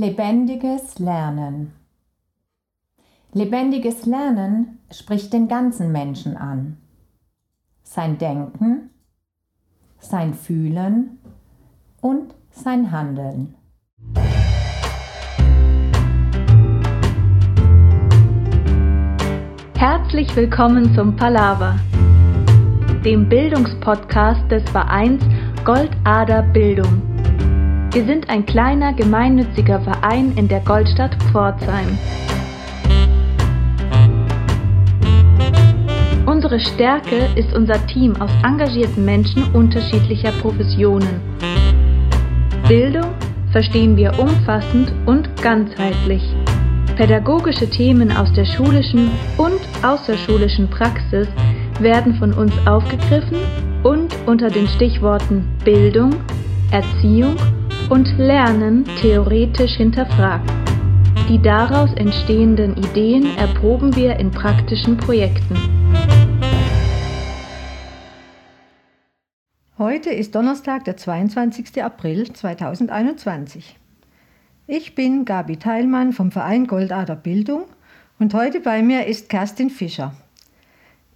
Lebendiges 0.00 0.98
Lernen. 0.98 1.72
Lebendiges 3.34 4.06
Lernen 4.06 4.78
spricht 4.90 5.30
den 5.34 5.46
ganzen 5.46 5.92
Menschen 5.92 6.38
an. 6.38 6.78
Sein 7.82 8.16
Denken, 8.16 8.88
sein 9.98 10.32
Fühlen 10.32 11.18
und 12.00 12.34
sein 12.50 12.90
Handeln. 12.90 13.56
Herzlich 19.76 20.34
willkommen 20.34 20.94
zum 20.94 21.14
Palaver, 21.14 21.78
dem 23.04 23.28
Bildungspodcast 23.28 24.50
des 24.50 24.62
Vereins 24.70 25.22
Goldader 25.66 26.40
Bildung. 26.40 27.09
Wir 27.92 28.04
sind 28.04 28.30
ein 28.30 28.46
kleiner 28.46 28.92
gemeinnütziger 28.92 29.80
Verein 29.80 30.32
in 30.36 30.46
der 30.46 30.60
Goldstadt 30.60 31.12
Pforzheim. 31.24 31.98
Unsere 36.24 36.60
Stärke 36.60 37.26
ist 37.34 37.52
unser 37.52 37.84
Team 37.88 38.14
aus 38.22 38.30
engagierten 38.44 39.04
Menschen 39.04 39.42
unterschiedlicher 39.54 40.30
Professionen. 40.40 41.20
Bildung 42.68 43.10
verstehen 43.50 43.96
wir 43.96 44.16
umfassend 44.20 44.92
und 45.06 45.28
ganzheitlich. 45.42 46.22
Pädagogische 46.96 47.68
Themen 47.68 48.16
aus 48.16 48.32
der 48.34 48.44
schulischen 48.44 49.10
und 49.36 49.60
außerschulischen 49.82 50.70
Praxis 50.70 51.26
werden 51.80 52.14
von 52.20 52.34
uns 52.34 52.52
aufgegriffen 52.68 53.38
und 53.82 54.14
unter 54.26 54.48
den 54.48 54.68
Stichworten 54.68 55.44
Bildung, 55.64 56.14
Erziehung 56.70 57.34
und 57.90 58.06
Lernen 58.18 58.84
theoretisch 59.00 59.72
hinterfragt. 59.72 60.48
Die 61.28 61.42
daraus 61.42 61.92
entstehenden 61.94 62.76
Ideen 62.76 63.36
erproben 63.36 63.96
wir 63.96 64.16
in 64.16 64.30
praktischen 64.30 64.96
Projekten. 64.96 65.56
Heute 69.76 70.10
ist 70.10 70.36
Donnerstag, 70.36 70.84
der 70.84 70.96
22. 70.96 71.82
April 71.82 72.32
2021. 72.32 73.76
Ich 74.68 74.94
bin 74.94 75.24
Gabi 75.24 75.56
Teilmann 75.56 76.12
vom 76.12 76.30
Verein 76.30 76.68
Goldader 76.68 77.16
Bildung 77.16 77.64
und 78.20 78.34
heute 78.34 78.60
bei 78.60 78.82
mir 78.82 79.06
ist 79.06 79.28
Kerstin 79.28 79.68
Fischer. 79.68 80.14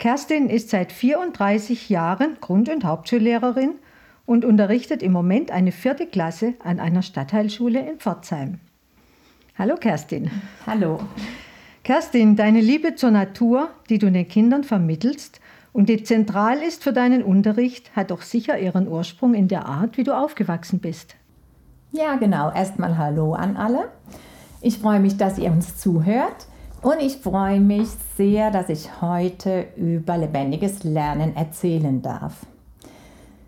Kerstin 0.00 0.48
ist 0.48 0.70
seit 0.70 0.91
34 0.91 1.89
Jahren 1.89 2.36
Grund- 2.41 2.69
und 2.69 2.84
Hauptschullehrerin 2.84 3.75
und 4.27 4.44
unterrichtet 4.44 5.03
im 5.03 5.12
Moment 5.12 5.50
eine 5.50 5.72
vierte 5.72 6.06
Klasse 6.06 6.55
an 6.62 6.80
einer 6.80 7.03
Stadtteilschule 7.03 7.80
in 7.80 7.98
Pforzheim. 7.98 8.61
Hallo 9.56 9.77
Kerstin. 9.77 10.30
Hallo. 10.67 10.98
Kerstin, 11.84 12.34
deine 12.34 12.61
Liebe 12.61 12.95
zur 12.95 13.11
Natur, 13.11 13.69
die 13.89 13.98
du 13.98 14.11
den 14.11 14.27
Kindern 14.27 14.64
vermittelst 14.64 15.41
und 15.72 15.89
die 15.89 16.02
zentral 16.02 16.58
ist 16.58 16.83
für 16.83 16.92
deinen 16.92 17.22
Unterricht, 17.22 17.95
hat 17.95 18.11
doch 18.11 18.22
sicher 18.22 18.58
ihren 18.58 18.89
Ursprung 18.89 19.34
in 19.34 19.48
der 19.48 19.67
Art, 19.67 19.98
wie 19.98 20.05
du 20.05 20.17
aufgewachsen 20.17 20.78
bist. 20.78 21.17
Ja, 21.92 22.17
genau. 22.17 22.50
Erstmal 22.50 22.97
Hallo 22.97 23.34
an 23.34 23.56
alle. 23.56 23.91
Ich 24.61 24.78
freue 24.78 24.98
mich, 24.98 25.17
dass 25.17 25.39
ihr 25.39 25.52
uns 25.52 25.77
zuhört 25.77 26.47
und 26.80 27.00
ich 27.00 27.19
freue 27.19 27.61
mich 27.61 27.89
sehr, 28.17 28.50
dass 28.50 28.69
ich 28.69 29.00
heute 29.00 29.67
über 29.77 30.17
lebendiges 30.17 30.84
Lernen 30.84 31.36
erzählen 31.36 32.02
darf. 32.02 32.47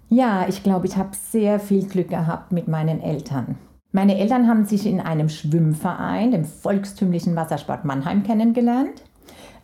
Ja, 0.08 0.46
ich 0.48 0.62
glaube, 0.62 0.86
ich 0.86 0.96
habe 0.96 1.10
sehr 1.12 1.58
viel 1.58 1.86
Glück 1.86 2.10
gehabt 2.10 2.52
mit 2.52 2.68
meinen 2.68 3.00
Eltern. 3.00 3.56
Meine 3.92 4.18
Eltern 4.18 4.46
haben 4.46 4.64
sich 4.64 4.86
in 4.86 5.00
einem 5.00 5.28
Schwimmverein, 5.28 6.30
dem 6.30 6.44
Volkstümlichen 6.44 7.34
Wassersport 7.34 7.84
Mannheim, 7.84 8.22
kennengelernt 8.22 9.02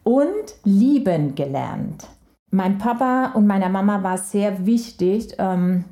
und 0.03 0.55
lieben 0.65 1.35
gelernt. 1.35 2.09
Mein 2.51 2.79
Papa 2.79 3.33
und 3.35 3.47
meiner 3.47 3.69
Mama 3.69 4.03
war 4.03 4.19
sehr 4.19 4.67
wichtig, 4.67 5.35
ähm, 5.39 5.85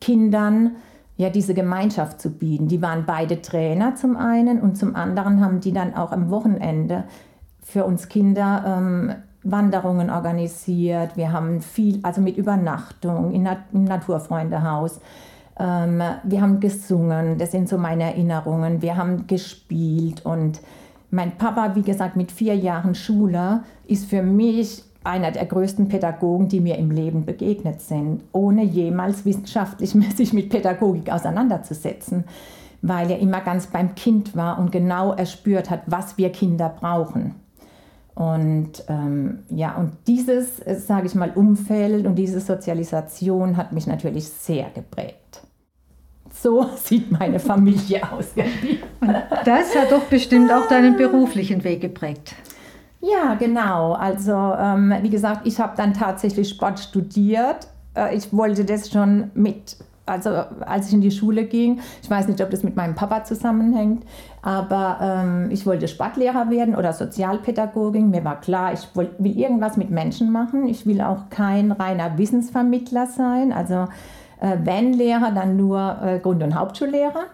Kindern 0.00 0.76
ja 1.16 1.28
diese 1.30 1.52
Gemeinschaft 1.52 2.20
zu 2.20 2.30
bieten. 2.30 2.68
Die 2.68 2.80
waren 2.80 3.04
beide 3.06 3.42
Trainer 3.42 3.94
zum 3.94 4.16
einen 4.16 4.60
und 4.60 4.76
zum 4.76 4.96
anderen 4.96 5.44
haben 5.44 5.60
die 5.60 5.72
dann 5.72 5.94
auch 5.94 6.12
am 6.12 6.30
Wochenende 6.30 7.04
für 7.62 7.84
uns 7.84 8.08
Kinder 8.08 8.64
ähm, 8.66 9.14
Wanderungen 9.42 10.10
organisiert. 10.10 11.16
Wir 11.16 11.32
haben 11.32 11.60
viel, 11.60 12.00
also 12.02 12.20
mit 12.20 12.36
Übernachtung 12.36 13.32
in, 13.32 13.48
im 13.72 13.84
Naturfreundehaus. 13.84 15.00
Ähm, 15.58 16.02
wir 16.22 16.40
haben 16.40 16.60
gesungen, 16.60 17.38
das 17.38 17.52
sind 17.52 17.68
so 17.68 17.78
meine 17.78 18.04
Erinnerungen. 18.04 18.82
Wir 18.82 18.96
haben 18.96 19.26
gespielt 19.26 20.24
und 20.24 20.60
mein 21.10 21.36
Papa, 21.36 21.74
wie 21.74 21.82
gesagt, 21.82 22.16
mit 22.16 22.30
vier 22.30 22.54
Jahren 22.54 22.94
Schule, 22.94 23.64
ist 23.86 24.08
für 24.08 24.22
mich 24.22 24.84
einer 25.02 25.30
der 25.30 25.46
größten 25.46 25.88
Pädagogen, 25.88 26.48
die 26.48 26.60
mir 26.60 26.76
im 26.76 26.90
Leben 26.90 27.24
begegnet 27.24 27.80
sind, 27.80 28.22
ohne 28.32 28.62
jemals 28.62 29.24
wissenschaftlich 29.24 29.90
sich 30.16 30.32
mit 30.32 30.50
Pädagogik 30.50 31.10
auseinanderzusetzen, 31.10 32.24
weil 32.82 33.10
er 33.10 33.18
immer 33.18 33.40
ganz 33.40 33.66
beim 33.66 33.94
Kind 33.94 34.36
war 34.36 34.58
und 34.58 34.70
genau 34.70 35.12
erspürt 35.12 35.70
hat, 35.70 35.82
was 35.86 36.18
wir 36.18 36.30
Kinder 36.30 36.68
brauchen. 36.68 37.34
Und 38.14 38.84
ähm, 38.88 39.40
ja, 39.48 39.76
und 39.76 39.92
dieses, 40.06 40.56
sage 40.86 41.06
ich 41.06 41.14
mal, 41.14 41.30
Umfeld 41.34 42.06
und 42.06 42.16
diese 42.16 42.40
Sozialisation 42.40 43.56
hat 43.56 43.72
mich 43.72 43.86
natürlich 43.86 44.28
sehr 44.28 44.70
geprägt. 44.74 45.42
So 46.32 46.66
sieht 46.76 47.10
meine 47.10 47.38
Familie 47.38 48.02
aus. 48.12 48.26
das 49.44 49.76
hat 49.76 49.90
doch 49.90 50.04
bestimmt 50.04 50.52
auch 50.52 50.66
deinen 50.68 50.96
beruflichen 50.96 51.64
Weg 51.64 51.80
geprägt. 51.80 52.34
Ja, 53.00 53.34
genau. 53.34 53.92
Also 53.92 54.32
ähm, 54.32 54.94
wie 55.02 55.10
gesagt, 55.10 55.46
ich 55.46 55.58
habe 55.58 55.76
dann 55.76 55.94
tatsächlich 55.94 56.48
Sport 56.50 56.80
studiert. 56.80 57.68
Äh, 57.96 58.16
ich 58.16 58.32
wollte 58.32 58.64
das 58.64 58.90
schon 58.90 59.30
mit 59.34 59.76
also 60.10 60.30
als 60.60 60.88
ich 60.88 60.94
in 60.94 61.00
die 61.00 61.10
Schule 61.10 61.44
ging, 61.44 61.80
ich 62.02 62.10
weiß 62.10 62.28
nicht, 62.28 62.40
ob 62.42 62.50
das 62.50 62.62
mit 62.62 62.76
meinem 62.76 62.94
Papa 62.94 63.24
zusammenhängt, 63.24 64.04
aber 64.42 64.98
ähm, 65.00 65.50
ich 65.50 65.66
wollte 65.66 65.88
Sportlehrer 65.88 66.50
werden 66.50 66.74
oder 66.74 66.92
Sozialpädagogin. 66.92 68.10
Mir 68.10 68.24
war 68.24 68.40
klar, 68.40 68.72
ich 68.72 68.88
will, 68.94 69.10
will 69.18 69.38
irgendwas 69.38 69.76
mit 69.76 69.90
Menschen 69.90 70.32
machen. 70.32 70.66
Ich 70.66 70.86
will 70.86 71.00
auch 71.00 71.30
kein 71.30 71.72
reiner 71.72 72.18
Wissensvermittler 72.18 73.06
sein. 73.06 73.52
Also 73.52 73.86
äh, 74.40 74.56
wenn 74.64 74.92
Lehrer, 74.92 75.32
dann 75.32 75.56
nur 75.56 75.98
äh, 76.02 76.18
Grund- 76.18 76.42
und 76.42 76.54
Hauptschullehrer, 76.54 77.24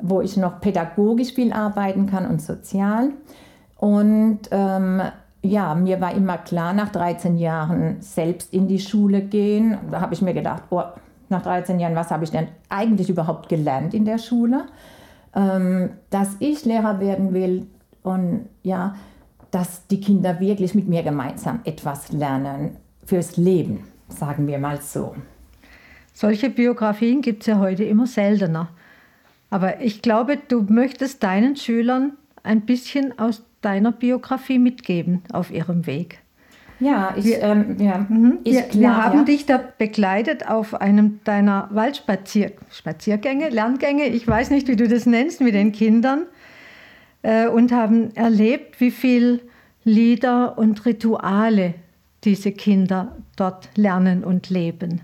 wo 0.00 0.20
ich 0.20 0.36
noch 0.36 0.60
pädagogisch 0.60 1.34
viel 1.34 1.52
arbeiten 1.52 2.06
kann 2.06 2.26
und 2.26 2.40
sozial. 2.40 3.10
Und 3.76 4.40
ähm, 4.50 5.02
ja, 5.42 5.74
mir 5.74 6.00
war 6.00 6.12
immer 6.14 6.38
klar, 6.38 6.72
nach 6.72 6.88
13 6.90 7.38
Jahren 7.38 7.96
selbst 8.00 8.52
in 8.52 8.66
die 8.66 8.80
Schule 8.80 9.20
gehen. 9.20 9.78
Da 9.90 10.00
habe 10.00 10.14
ich 10.14 10.22
mir 10.22 10.34
gedacht, 10.34 10.64
oh, 10.70 10.82
nach 11.30 11.42
13 11.42 11.78
Jahren, 11.80 11.94
was 11.94 12.10
habe 12.10 12.24
ich 12.24 12.30
denn 12.30 12.48
eigentlich 12.68 13.08
überhaupt 13.08 13.48
gelernt 13.48 13.94
in 13.94 14.04
der 14.04 14.18
Schule? 14.18 14.66
Ähm, 15.34 15.90
dass 16.10 16.36
ich 16.38 16.64
Lehrer 16.64 17.00
werden 17.00 17.32
will 17.34 17.66
und 18.02 18.48
ja, 18.62 18.94
dass 19.50 19.86
die 19.86 20.00
Kinder 20.00 20.40
wirklich 20.40 20.74
mit 20.74 20.88
mir 20.88 21.02
gemeinsam 21.02 21.60
etwas 21.64 22.12
lernen 22.12 22.76
fürs 23.04 23.36
Leben, 23.36 23.84
sagen 24.08 24.46
wir 24.46 24.58
mal 24.58 24.80
so. 24.80 25.14
Solche 26.12 26.50
Biografien 26.50 27.22
gibt 27.22 27.42
es 27.42 27.46
ja 27.46 27.58
heute 27.58 27.84
immer 27.84 28.06
seltener. 28.06 28.68
Aber 29.50 29.80
ich 29.80 30.02
glaube, 30.02 30.36
du 30.36 30.62
möchtest 30.62 31.22
deinen 31.22 31.56
Schülern 31.56 32.12
ein 32.42 32.62
bisschen 32.62 33.18
aus 33.18 33.42
deiner 33.60 33.92
Biografie 33.92 34.58
mitgeben 34.58 35.22
auf 35.32 35.50
ihrem 35.50 35.86
Weg. 35.86 36.20
Ja, 36.80 37.12
ich, 37.16 37.24
wir, 37.24 37.42
ähm, 37.42 37.76
ja, 37.80 38.06
mhm. 38.08 38.38
ich, 38.44 38.54
wir, 38.54 38.62
klar, 38.62 38.80
wir 38.80 38.96
haben 39.04 39.18
ja. 39.18 39.24
dich 39.24 39.46
da 39.46 39.60
begleitet 39.78 40.48
auf 40.48 40.80
einem 40.80 41.20
deiner 41.24 41.68
Waldspaziergänge, 41.72 43.48
Lerngänge, 43.48 44.06
ich 44.06 44.26
weiß 44.26 44.50
nicht, 44.50 44.68
wie 44.68 44.76
du 44.76 44.86
das 44.86 45.06
nennst, 45.06 45.40
mit 45.40 45.54
den 45.54 45.72
Kindern 45.72 46.26
äh, 47.22 47.48
und 47.48 47.72
haben 47.72 48.14
erlebt, 48.14 48.80
wie 48.80 48.92
viel 48.92 49.40
Lieder 49.82 50.56
und 50.58 50.84
Rituale 50.86 51.74
diese 52.24 52.52
Kinder 52.52 53.16
dort 53.36 53.68
lernen 53.76 54.22
und 54.24 54.50
leben. 54.50 55.00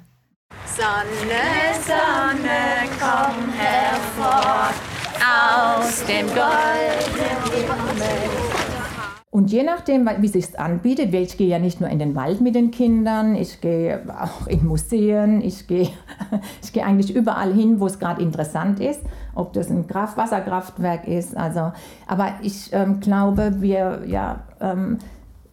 Sonne, 0.67 1.75
Sonne, 1.85 2.89
komm 3.01 3.53
hervor 3.53 4.71
aus 5.21 6.05
dem 6.07 6.27
goldenen 6.27 7.43
Himmel. 7.53 8.34
Und 9.35 9.51
je 9.51 9.65
nachdem, 9.65 10.09
wie 10.21 10.29
sich 10.29 10.57
anbietet, 10.61 11.13
ich 11.13 11.37
gehe 11.37 11.49
ja 11.49 11.59
nicht 11.59 11.81
nur 11.81 11.91
in 11.91 11.99
den 11.99 12.15
Wald 12.15 12.41
mit 12.41 12.55
den 12.55 12.71
Kindern, 12.71 13.35
ich 13.35 13.61
gehe 13.61 14.01
auch 14.09 14.47
in 14.47 14.65
Museen, 14.65 15.41
ich 15.41 15.67
gehe, 15.67 15.89
ich 16.63 16.73
gehe 16.73 16.85
eigentlich 16.85 17.13
überall 17.13 17.53
hin, 17.53 17.81
wo 17.81 17.87
es 17.87 17.99
gerade 17.99 18.23
interessant 18.23 18.79
ist, 18.79 19.01
ob 19.35 19.53
das 19.53 19.71
ein 19.71 19.89
Kraft 19.89 20.17
Wasserkraftwerk 20.17 21.09
ist. 21.09 21.37
Also, 21.37 21.73
aber 22.07 22.35
ich 22.43 22.73
ähm, 22.73 23.01
glaube, 23.01 23.57
wir, 23.61 24.03
ja, 24.07 24.45
ähm, 24.61 24.99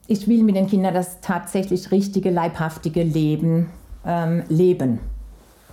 ich 0.05 0.27
will 0.27 0.43
mit 0.43 0.55
den 0.55 0.67
Kindern 0.67 0.93
das 0.93 1.19
tatsächlich 1.21 1.89
richtige, 1.89 2.29
leibhaftige 2.29 3.01
Leben 3.01 3.71
ähm, 4.05 4.43
leben. 4.47 4.99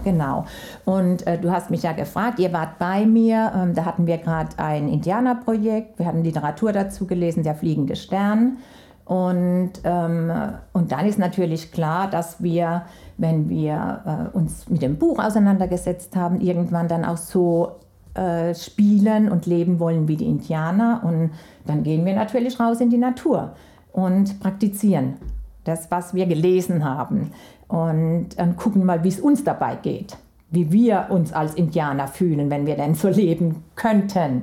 Genau. 0.05 0.45
Und 0.85 1.27
äh, 1.27 1.39
du 1.39 1.51
hast 1.51 1.71
mich 1.71 1.83
ja 1.83 1.93
gefragt, 1.93 2.39
ihr 2.39 2.53
wart 2.53 2.79
bei 2.79 3.05
mir, 3.05 3.53
ähm, 3.55 3.75
da 3.75 3.85
hatten 3.85 4.07
wir 4.07 4.19
gerade 4.19 4.51
ein 4.59 4.89
Indianerprojekt, 4.89 5.99
wir 5.99 6.07
hatten 6.07 6.23
Literatur 6.23 6.73
dazu 6.73 7.07
gelesen, 7.07 7.43
der 7.43 7.55
fliegende 7.55 7.97
Stern. 7.97 8.59
Und, 9.05 9.73
ähm, 9.85 10.31
und 10.75 10.93
dann 10.93 11.07
ist 11.07 11.19
natürlich 11.19 11.73
klar, 11.73 12.11
dass 12.11 12.43
wir, 12.43 12.83
wenn 13.17 13.49
wir 13.49 14.31
äh, 14.33 14.37
uns 14.37 14.69
mit 14.69 14.83
dem 14.83 14.99
Buch 14.99 15.19
auseinandergesetzt 15.19 16.15
haben, 16.15 16.41
irgendwann 16.41 16.89
dann 16.89 17.07
auch 17.07 17.17
so 17.17 17.77
äh, 18.15 18.55
spielen 18.55 19.31
und 19.31 19.47
leben 19.47 19.81
wollen 19.81 20.09
wie 20.09 20.17
die 20.17 20.27
Indianer. 20.27 21.01
Und 21.05 21.31
dann 21.67 21.85
gehen 21.85 22.05
wir 22.05 22.15
natürlich 22.15 22.61
raus 22.61 22.81
in 22.81 22.91
die 22.91 22.99
Natur 22.99 23.53
und 23.93 24.41
praktizieren 24.41 25.15
das, 25.65 25.91
was 25.91 26.15
wir 26.15 26.27
gelesen 26.27 26.85
haben. 26.85 27.31
Und 27.69 28.31
dann 28.37 28.57
gucken 28.57 28.85
mal, 28.85 29.05
wie 29.05 29.09
es 29.09 29.21
uns 29.21 29.45
dabei 29.45 29.77
geht, 29.77 30.17
wie 30.51 30.73
wir 30.73 31.07
uns 31.11 31.33
als 31.33 31.55
Indianer 31.55 32.09
fühlen, 32.09 32.51
wenn 32.51 32.67
wir 32.67 32.77
denn 32.77 32.95
so 32.95 33.09
leben 33.09 33.63
könnten. 33.77 34.43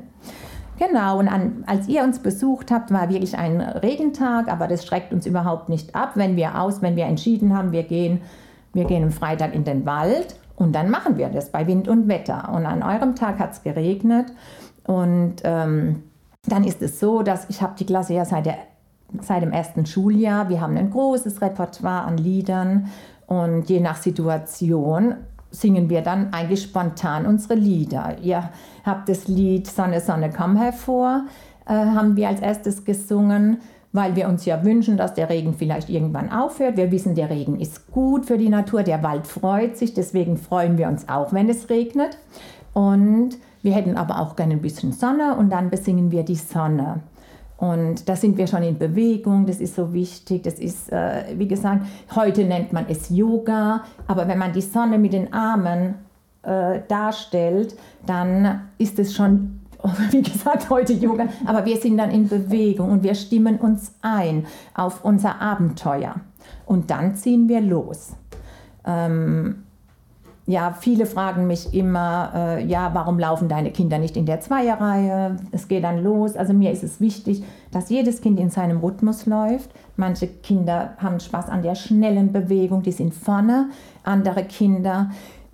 Genau, 0.77 1.19
und 1.19 1.29
an, 1.29 1.63
als 1.67 1.87
ihr 1.87 2.03
uns 2.03 2.19
besucht 2.19 2.69
habt, 2.69 2.91
war 2.91 3.09
wirklich 3.09 3.37
ein 3.37 3.61
Regentag, 3.61 4.51
aber 4.51 4.67
das 4.67 4.85
schreckt 4.85 5.13
uns 5.13 5.25
überhaupt 5.25 5.69
nicht 5.69 5.95
ab, 5.95 6.11
wenn 6.15 6.35
wir 6.35 6.59
aus, 6.59 6.81
wenn 6.81 6.97
wir 6.97 7.05
entschieden 7.05 7.55
haben, 7.57 7.71
wir 7.71 7.83
gehen, 7.83 8.21
wir 8.73 8.83
gehen 8.83 9.03
am 9.03 9.11
Freitag 9.11 9.55
in 9.55 9.63
den 9.63 9.85
Wald 9.85 10.35
und 10.57 10.73
dann 10.73 10.89
machen 10.89 11.17
wir 11.17 11.29
das 11.29 11.49
bei 11.49 11.65
Wind 11.65 11.87
und 11.87 12.09
Wetter. 12.09 12.51
Und 12.53 12.65
an 12.65 12.83
eurem 12.83 13.15
Tag 13.15 13.39
hat 13.39 13.53
es 13.53 13.63
geregnet 13.63 14.33
und 14.85 15.35
ähm, 15.43 16.03
dann 16.47 16.65
ist 16.65 16.81
es 16.81 16.99
so, 16.99 17.21
dass 17.21 17.49
ich 17.49 17.61
habe 17.61 17.75
die 17.79 17.85
Klasse 17.85 18.13
ja 18.13 18.25
seit, 18.25 18.45
der, 18.45 18.57
seit 19.21 19.43
dem 19.43 19.53
ersten 19.53 19.85
Schuljahr, 19.85 20.49
wir 20.49 20.59
haben 20.59 20.75
ein 20.75 20.91
großes 20.91 21.41
Repertoire 21.41 22.03
an 22.03 22.17
Liedern 22.17 22.87
und 23.27 23.69
je 23.69 23.79
nach 23.79 23.97
Situation 23.97 25.15
singen 25.51 25.89
wir 25.89 26.01
dann 26.01 26.33
eigentlich 26.33 26.63
spontan 26.63 27.25
unsere 27.25 27.55
Lieder. 27.55 28.17
Ihr 28.21 28.49
habt 28.85 29.09
das 29.09 29.27
Lied 29.27 29.67
Sonne, 29.67 30.01
Sonne, 30.01 30.29
komm 30.35 30.57
hervor, 30.57 31.25
äh, 31.65 31.73
haben 31.73 32.15
wir 32.15 32.27
als 32.27 32.41
erstes 32.41 32.83
gesungen, 32.83 33.59
weil 33.93 34.15
wir 34.15 34.27
uns 34.27 34.45
ja 34.45 34.63
wünschen, 34.63 34.97
dass 34.97 35.13
der 35.13 35.29
Regen 35.29 35.53
vielleicht 35.53 35.89
irgendwann 35.89 36.29
aufhört. 36.29 36.75
Wir 36.75 36.91
wissen, 36.91 37.15
der 37.15 37.29
Regen 37.29 37.59
ist 37.59 37.89
gut 37.91 38.25
für 38.25 38.37
die 38.37 38.49
Natur, 38.49 38.83
der 38.83 39.01
Wald 39.03 39.25
freut 39.25 39.77
sich, 39.77 39.93
deswegen 39.93 40.37
freuen 40.37 40.77
wir 40.77 40.87
uns 40.89 41.07
auch, 41.07 41.31
wenn 41.31 41.47
es 41.49 41.69
regnet. 41.69 42.17
Und 42.73 43.37
wir 43.61 43.73
hätten 43.73 43.95
aber 43.95 44.19
auch 44.19 44.35
gerne 44.35 44.53
ein 44.53 44.61
bisschen 44.61 44.91
Sonne 44.91 45.37
und 45.37 45.49
dann 45.49 45.69
besingen 45.69 46.11
wir 46.11 46.23
die 46.23 46.35
Sonne. 46.35 47.01
Und 47.57 48.09
da 48.09 48.15
sind 48.15 48.37
wir 48.37 48.47
schon 48.47 48.63
in 48.63 48.77
Bewegung, 48.77 49.45
das 49.45 49.59
ist 49.59 49.75
so 49.75 49.93
wichtig. 49.93 50.43
Das 50.43 50.55
ist, 50.55 50.91
äh, 50.91 51.23
wie 51.37 51.47
gesagt, 51.47 51.85
heute 52.15 52.43
nennt 52.43 52.73
man 52.73 52.85
es 52.89 53.09
Yoga, 53.09 53.83
aber 54.07 54.27
wenn 54.27 54.37
man 54.37 54.51
die 54.51 54.61
Sonne 54.61 54.97
mit 54.97 55.13
den 55.13 55.31
Armen 55.31 55.95
äh, 56.43 56.81
darstellt, 56.87 57.75
dann 58.05 58.61
ist 58.77 58.99
es 58.99 59.13
schon, 59.13 59.61
wie 60.11 60.21
gesagt, 60.21 60.69
heute 60.69 60.93
Yoga. 60.93 61.27
Aber 61.45 61.65
wir 61.65 61.77
sind 61.77 61.97
dann 61.97 62.11
in 62.11 62.27
Bewegung 62.27 62.91
und 62.91 63.03
wir 63.03 63.15
stimmen 63.15 63.57
uns 63.57 63.93
ein 64.01 64.45
auf 64.73 65.05
unser 65.05 65.41
Abenteuer. 65.41 66.15
Und 66.65 66.91
dann 66.91 67.15
ziehen 67.15 67.47
wir 67.47 67.61
los. 67.61 68.13
Ähm, 68.85 69.64
ja, 70.47 70.73
viele 70.79 71.07
fragen 71.07 71.47
mich 71.47 71.73
immer, 71.73 72.31
äh, 72.35 72.65
ja, 72.65 72.91
warum 72.93 73.17
laufen 73.17 73.49
deine 73.49 73.71
Kinder 73.71 73.97
nicht 73.97 74.15
in 74.15 74.27
der 74.27 74.41
Zweierreihe? 74.41 75.37
Es 75.51 75.67
geht 75.67 75.83
dann 75.83 76.03
los. 76.03 76.35
Also 76.35 76.53
mir 76.53 76.71
ist 76.71 76.83
es 76.83 77.01
wichtig, 77.01 77.43
dass 77.71 77.89
jedes 77.89 78.21
Kind 78.21 78.39
in 78.39 78.51
seinem 78.51 78.77
Rhythmus 78.77 79.25
läuft. 79.25 79.71
Manche 79.95 80.27
Kinder 80.27 80.93
haben 80.97 81.19
Spaß 81.19 81.49
an 81.49 81.63
der 81.63 81.73
schnellen 81.73 82.31
Bewegung, 82.31 82.83
die 82.83 82.91
sind 82.91 83.15
vorne. 83.15 83.69
Andere 84.03 84.43
Kinder, 84.43 85.09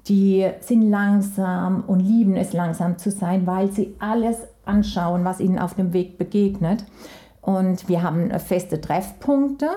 die 0.08 0.46
sind 0.60 0.90
langsam 0.90 1.86
und 1.88 2.02
lieben 2.02 2.36
es 2.36 2.52
langsam 2.52 2.98
zu 2.98 3.12
sein, 3.12 3.48
weil 3.48 3.72
sie 3.72 3.96
alles 4.00 4.40
anschauen, 4.66 5.24
was 5.24 5.40
ihnen 5.40 5.58
auf 5.58 5.74
dem 5.74 5.94
Weg 5.94 6.18
begegnet. 6.18 6.84
Und 7.42 7.88
wir 7.88 8.04
haben 8.04 8.30
feste 8.40 8.82
Treffpunkte 8.82 9.68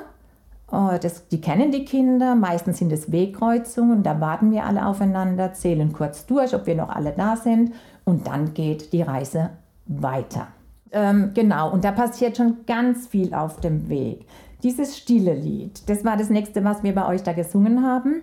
das, 1.01 1.29
die 1.29 1.41
kennen 1.41 1.71
die 1.71 1.85
Kinder, 1.85 2.35
meistens 2.35 2.79
sind 2.79 2.93
es 2.93 3.13
Wegkreuzungen, 3.13 4.03
da 4.03 4.21
warten 4.21 4.51
wir 4.51 4.65
alle 4.65 4.87
aufeinander, 4.87 5.53
zählen 5.53 5.93
kurz 5.93 6.27
durch, 6.27 6.55
ob 6.55 6.67
wir 6.67 6.75
noch 6.75 6.89
alle 6.89 7.13
da 7.13 7.37
sind 7.37 7.73
und 8.05 8.27
dann 8.27 8.55
geht 8.55 8.93
die 8.93 9.03
Reise 9.03 9.51
weiter. 9.87 10.49
Ähm, 10.93 11.31
genau, 11.35 11.73
und 11.73 11.85
da 11.85 11.93
passiert 11.93 12.37
schon 12.37 12.67
ganz 12.67 13.07
viel 13.07 13.35
auf 13.35 13.61
dem 13.61 13.89
Weg. 13.89 14.27
Dieses 14.63 14.97
stille 14.97 15.35
Lied, 15.35 15.89
das 15.89 16.05
war 16.05 16.17
das 16.17 16.31
nächste, 16.31 16.65
was 16.65 16.83
wir 16.83 16.95
bei 16.95 17.07
euch 17.07 17.23
da 17.23 17.33
gesungen 17.33 17.85
haben. 17.85 18.23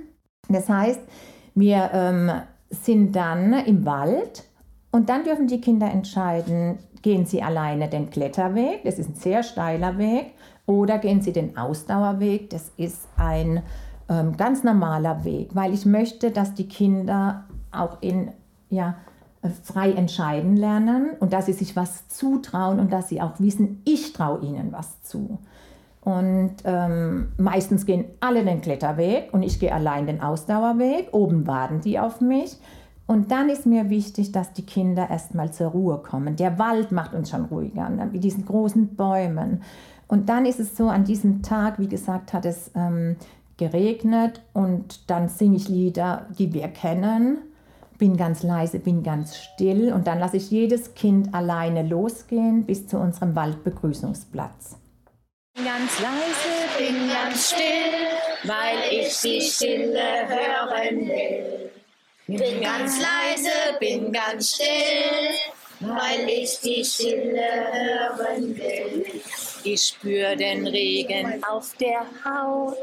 Das 0.50 0.69
heißt, 0.69 1.01
wir 1.53 1.89
ähm, 1.94 2.31
sind 2.69 3.15
dann 3.15 3.53
im 3.65 3.86
Wald 3.86 4.44
und 4.92 5.09
dann 5.09 5.24
dürfen 5.24 5.48
die 5.48 5.62
Kinder 5.62 5.89
entscheiden, 5.92 6.80
gehen 7.01 7.25
sie 7.25 7.42
alleine 7.42 7.88
den 7.88 8.09
Kletterweg, 8.09 8.83
das 8.83 9.00
ist 9.00 9.09
ein 9.09 9.15
sehr 9.15 9.44
steiler 9.44 9.98
Weg, 9.98 10.33
oder 10.72 10.98
gehen 10.98 11.22
Sie 11.22 11.34
den 11.34 11.58
Ausdauerweg. 11.58 12.50
Das 12.50 12.72
ist 12.78 13.08
ein 13.18 13.62
ähm, 14.10 14.38
ganz 14.38 14.64
normaler 14.64 15.24
Weg, 15.24 15.50
weil 15.54 15.74
ich 15.74 15.86
möchte, 15.86 16.32
dass 16.32 16.54
die 16.54 16.68
Kinder 16.68 17.44
auch 17.72 18.02
in, 18.02 18.32
ja, 18.70 18.96
frei 19.64 19.92
entscheiden 19.92 20.56
lernen 20.56 21.12
und 21.20 21.34
dass 21.34 21.48
sie 21.48 21.54
sich 21.54 21.76
was 21.76 22.08
zutrauen 22.08 22.80
und 22.80 22.94
dass 22.94 23.10
sie 23.10 23.22
auch 23.22 23.40
wissen, 23.40 23.82
ich 23.86 24.14
traue 24.14 24.42
ihnen 24.42 24.72
was 24.72 25.02
zu. 25.02 25.40
Und 26.02 26.56
ähm, 26.64 27.32
meistens 27.38 27.86
gehen 27.86 28.06
alle 28.20 28.44
den 28.44 28.62
Kletterweg 28.62 29.34
und 29.34 29.44
ich 29.44 29.60
gehe 29.60 29.74
allein 29.74 30.08
den 30.08 30.22
Ausdauerweg. 30.22 31.10
Oben 31.12 31.48
warten 31.48 31.82
die 31.82 32.00
auf 32.00 32.22
mich. 32.22 32.58
Und 33.08 33.32
dann 33.32 33.50
ist 33.50 33.66
mir 33.66 33.90
wichtig, 33.90 34.32
dass 34.32 34.54
die 34.54 34.66
Kinder 34.66 35.10
erstmal 35.10 35.52
zur 35.52 35.68
Ruhe 35.72 35.98
kommen. 35.98 36.36
Der 36.38 36.58
Wald 36.58 36.92
macht 36.92 37.14
uns 37.14 37.30
schon 37.30 37.46
ruhiger, 37.46 37.90
ne? 37.90 38.08
mit 38.12 38.24
diesen 38.24 38.46
großen 38.46 38.96
Bäumen. 38.96 39.64
Und 40.12 40.28
dann 40.28 40.46
ist 40.46 40.60
es 40.60 40.75
so, 40.75 40.90
an 40.90 41.06
diesem 41.06 41.42
Tag, 41.42 41.80
wie 41.80 41.88
gesagt, 41.88 42.34
hat 42.34 42.46
es 42.46 42.69
ähm, 42.75 43.16
geregnet 43.56 44.42
und 44.52 45.10
dann 45.10 45.30
singe 45.30 45.56
ich 45.56 45.69
Lieder, 45.69 46.28
die 46.38 46.54
wir 46.54 46.68
kennen. 46.68 47.38
Bin 47.98 48.18
ganz 48.18 48.44
leise, 48.44 48.80
bin 48.80 49.04
ganz 49.04 49.38
still 49.38 49.94
und 49.94 50.08
dann 50.08 50.19
lasse 50.19 50.36
ich 50.36 50.52
jedes 50.52 50.96
Kind 50.96 51.34
alleine 51.34 51.84
losgehen 51.84 52.66
bis 52.66 52.88
zu 52.88 52.98
unserem 52.98 53.38
Waldbegrüßungsplatz. 53.38 54.75
Bin 55.56 55.63
ganz 55.63 55.98
leise, 56.02 56.78
bin 56.78 57.08
ganz 57.08 57.54
still, 57.54 58.50
weil 58.50 58.92
ich 58.92 59.18
die 59.22 59.40
Stille 59.40 60.28
hören 60.28 61.08
will. 61.08 61.72
Bin 62.28 62.62
ganz 62.62 63.00
leise, 63.00 63.80
bin 63.80 64.12
ganz 64.12 64.56
still, 64.56 65.30
weil 65.80 66.28
ich 66.28 66.60
die 66.60 66.84
Stille 66.84 67.48
hören 68.18 68.58
will. 68.58 69.06
Ich 69.63 69.82
spür 69.84 70.36
den 70.36 70.65
Regen 70.65 71.44
auf 71.44 71.75
der 71.80 72.01
Haut, 72.25 72.75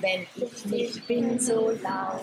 wenn 0.00 0.26
ich 0.36 0.64
nicht 0.66 1.08
bin 1.08 1.40
so 1.40 1.72
laut. 1.82 2.22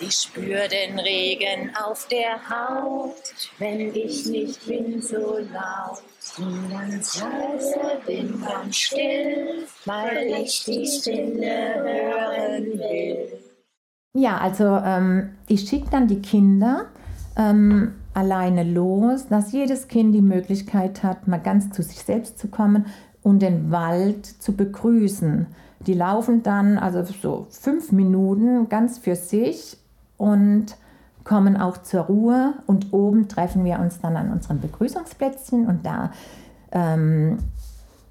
Ich 0.00 0.12
spür 0.12 0.66
den 0.66 0.98
Regen 0.98 1.70
auf 1.80 2.08
der 2.08 2.38
Haut, 2.48 3.14
wenn 3.58 3.94
ich 3.94 4.26
nicht 4.26 4.66
bin 4.66 5.00
so 5.00 5.38
laut. 5.38 6.02
Bin 6.36 6.70
ganz 6.70 7.20
leise, 7.20 8.00
bin 8.06 8.42
ganz 8.42 8.76
still, 8.76 9.66
weil 9.84 10.42
ich 10.42 10.64
die 10.64 10.86
Stille 10.86 11.74
hören 11.76 12.78
will. 12.78 13.38
Ja, 14.14 14.38
also 14.38 14.64
ähm, 14.64 15.36
ich 15.46 15.68
schicke 15.68 15.90
dann 15.90 16.08
die 16.08 16.20
Kinder 16.22 16.86
ähm, 17.36 17.94
alleine 18.14 18.64
los, 18.64 19.28
dass 19.28 19.52
jedes 19.52 19.86
Kind 19.86 20.12
die 20.12 20.22
Möglichkeit 20.22 21.04
hat, 21.04 21.28
mal 21.28 21.38
ganz 21.38 21.70
zu 21.70 21.82
sich 21.82 21.98
selbst 21.98 22.38
zu 22.38 22.48
kommen 22.48 22.86
und 23.28 23.40
den 23.40 23.70
Wald 23.70 24.24
zu 24.24 24.54
begrüßen. 24.54 25.46
Die 25.86 25.92
laufen 25.92 26.42
dann 26.42 26.78
also 26.78 27.04
so 27.04 27.46
fünf 27.50 27.92
Minuten 27.92 28.70
ganz 28.70 28.96
für 28.96 29.16
sich 29.16 29.76
und 30.16 30.76
kommen 31.24 31.58
auch 31.58 31.76
zur 31.76 32.04
Ruhe 32.04 32.54
und 32.66 32.94
oben 32.94 33.28
treffen 33.28 33.66
wir 33.66 33.80
uns 33.80 34.00
dann 34.00 34.16
an 34.16 34.32
unserem 34.32 34.60
Begrüßungsplätzchen 34.60 35.66
und 35.66 35.84
da 35.84 36.10
ähm, 36.72 37.36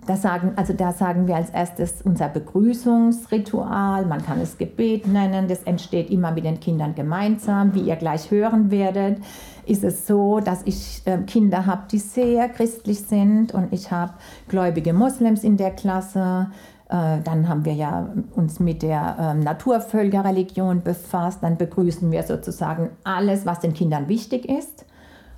da 0.08 0.16
sagen, 0.16 0.54
also 0.56 0.74
da 0.74 0.92
sagen 0.92 1.28
wir 1.28 1.36
als 1.36 1.50
erstes 1.50 2.02
unser 2.02 2.30
Begrüßungsritual, 2.30 4.06
man 4.06 4.26
kann 4.26 4.40
es 4.42 4.58
Gebet 4.58 5.06
nennen, 5.08 5.48
das 5.48 5.64
entsteht 5.64 6.10
immer 6.10 6.32
mit 6.32 6.46
den 6.46 6.60
Kindern 6.60 6.96
gemeinsam. 6.96 7.76
Wie 7.76 7.82
ihr 7.82 7.96
gleich 7.98 8.32
hören 8.32 8.72
werdet, 8.72 9.20
ist 9.66 9.84
es 9.84 10.08
so, 10.08 10.40
dass 10.40 10.62
ich 10.66 11.02
äh, 11.06 11.18
Kinder 11.20 11.66
habe, 11.66 11.84
die 11.92 12.00
sehr 12.00 12.50
christlich 12.50 13.02
sind 13.02 13.54
und 13.54 13.74
ich 13.74 13.92
habe 13.92 14.14
gläubige 14.48 14.94
Moslems 14.94 15.44
in 15.44 15.58
der 15.58 15.72
Klasse. 15.72 16.48
Äh, 16.90 17.20
dann 17.24 17.50
haben 17.50 17.66
wir 17.66 17.74
ja 17.74 18.10
uns 18.36 18.60
mit 18.60 18.82
der 18.82 19.18
äh, 19.20 19.34
Naturvölkerreligion 19.44 20.84
befasst. 20.84 21.44
Dann 21.44 21.58
begrüßen 21.58 22.12
wir 22.12 22.24
sozusagen 22.24 22.92
alles, 23.04 23.46
was 23.46 23.60
den 23.60 23.74
Kindern 23.74 24.08
wichtig 24.08 24.48
ist. 24.48 24.86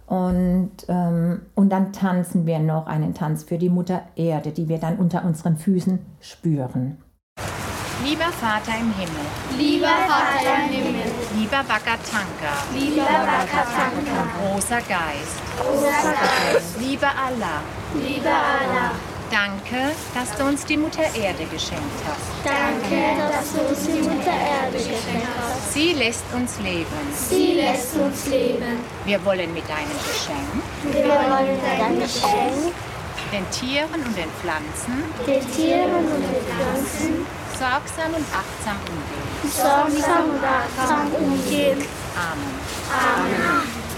Und, 0.09 0.71
ähm, 0.87 1.41
und 1.53 1.69
dann 1.69 1.93
tanzen 1.93 2.47
wir 2.47 2.57
noch 2.57 2.87
einen 2.87 3.13
Tanz 3.13 3.43
für 3.43 3.59
die 3.59 3.69
Mutter 3.69 4.01
Erde, 4.15 4.51
die 4.51 4.67
wir 4.67 4.79
dann 4.79 4.97
unter 4.97 5.23
unseren 5.23 5.55
Füßen 5.55 5.99
spüren. 6.19 6.97
Lieber 8.03 8.31
Vater 8.31 8.71
im 8.79 8.91
Himmel, 8.93 9.25
lieber 9.55 9.85
Vater 9.87 10.63
im 10.65 10.73
Himmel, 10.73 11.03
Lieber 11.37 11.57
Wakatanka, 11.57 12.51
Lieber 12.73 13.03
Wakatanka, 13.03 14.25
großer 14.41 14.77
Geist, 14.77 15.37
großer 15.59 16.13
Geist, 16.13 16.79
lieber 16.79 17.09
Allah, 17.09 17.61
lieber 17.93 18.29
Allah, 18.29 18.91
danke, 19.31 19.91
dass 20.13 20.35
du 20.37 20.45
uns 20.45 20.65
die 20.65 20.77
Mutter 20.77 21.03
Erde 21.03 21.45
geschenkt 21.51 21.83
hast. 22.07 22.29
danke, 22.43 23.31
dass 23.31 23.53
du 23.53 23.61
uns 23.61 23.85
die 23.85 24.01
Mutter 24.01 24.31
Erde 24.31 24.77
geschenkt 24.77 25.27
hast. 25.37 25.73
Sie 25.73 25.93
lässt 25.93 26.25
uns 26.33 26.59
leben. 26.59 26.85
Sie 27.13 27.53
lässt 27.53 27.95
uns 27.95 28.27
leben. 28.27 28.79
Wir 29.05 29.23
wollen 29.25 29.53
mit 29.53 29.63
deinem 29.69 29.97
Geschenk 30.03 30.95
Wir 30.95 31.05
wollen 31.05 31.59
dein 31.61 31.99
Geschenk 31.99 32.73
den 33.31 33.49
Tieren 33.51 34.01
und 34.05 34.17
den 34.17 34.29
Pflanzen 34.41 35.03
den 35.27 35.51
Tieren 35.51 36.05
und 36.05 36.21
den 36.23 36.41
Pflanzen 36.45 37.25
sorgsam 37.59 38.13
und 38.15 38.25
achtsam 38.33 38.79
umgehen. 38.89 39.29
sorgsam 39.53 40.29
und 40.29 40.43
achtsam 40.43 41.11
umgehen. 41.13 41.85
Amen. 42.15 42.55
Amen. 42.89 43.89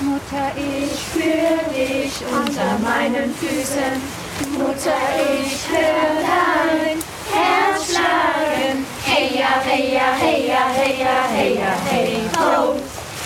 Mutter, 0.00 0.52
ich 0.56 0.92
Spür 1.00 1.58
dich 1.74 2.12
unter 2.30 2.78
meinen 2.78 3.34
Füßen. 3.34 4.17
Mutter, 4.46 4.94
ich 5.42 5.68
höre 5.68 6.22
dein 6.22 6.98
Herz 7.32 7.92
schlagen. 7.92 8.86
Hey 9.04 9.38
ja, 9.38 9.60
hey 9.64 9.94
ja, 9.94 10.14
hey 10.18 10.48
ja, 10.48 10.68
hey 10.74 10.94
ja, 11.00 11.26
hey 11.28 11.54
ja, 11.56 11.72
hey 11.90 12.20
ho. 12.38 12.74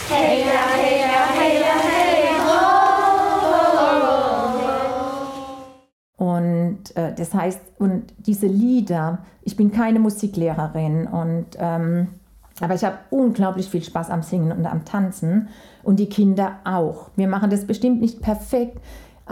Hey 0.09 0.41
ja, 0.41 0.65
hey 0.75 1.01
ja, 1.01 1.27
hey 1.35 1.61
ja, 1.61 1.75
hey 1.83 2.13
Und 6.17 6.97
äh, 6.97 7.15
das 7.15 7.35
heißt, 7.35 7.61
und 7.79 8.15
diese 8.19 8.47
Lieder, 8.47 9.19
ich 9.43 9.57
bin 9.57 9.73
keine 9.73 9.99
Musiklehrerin, 9.99 11.07
und, 11.07 11.47
ähm, 11.59 12.09
aber 12.61 12.75
ich 12.75 12.85
habe 12.85 12.99
unglaublich 13.11 13.69
viel 13.69 13.83
Spaß 13.83 14.09
am 14.11 14.23
Singen 14.23 14.53
und 14.53 14.67
am 14.67 14.85
Tanzen 14.85 15.49
und 15.83 15.99
die 15.99 16.09
Kinder 16.09 16.61
auch. 16.65 17.11
Wir 17.17 17.29
machen 17.29 17.51
das 17.51 17.67
bestimmt 17.67 18.01
nicht 18.01 18.23
perfekt, 18.23 18.79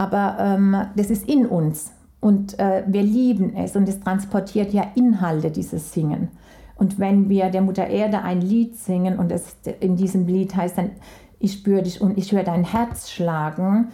aber 0.01 0.37
ähm, 0.39 0.75
das 0.95 1.11
ist 1.11 1.29
in 1.29 1.45
uns 1.45 1.91
und 2.21 2.57
äh, 2.57 2.83
wir 2.87 3.03
lieben 3.03 3.55
es 3.55 3.75
und 3.75 3.87
es 3.87 3.99
transportiert 3.99 4.73
ja 4.73 4.87
Inhalte, 4.95 5.51
dieses 5.51 5.93
Singen. 5.93 6.29
Und 6.73 6.97
wenn 6.97 7.29
wir 7.29 7.51
der 7.51 7.61
Mutter 7.61 7.85
Erde 7.85 8.23
ein 8.23 8.41
Lied 8.41 8.75
singen 8.75 9.19
und 9.19 9.31
es 9.31 9.57
in 9.79 9.97
diesem 9.97 10.25
Lied 10.25 10.55
heißt 10.55 10.79
dann, 10.79 10.89
ich 11.37 11.53
spüre 11.53 11.83
dich 11.83 12.01
und 12.01 12.17
ich 12.17 12.31
höre 12.31 12.41
dein 12.41 12.63
Herz 12.63 13.11
schlagen, 13.11 13.89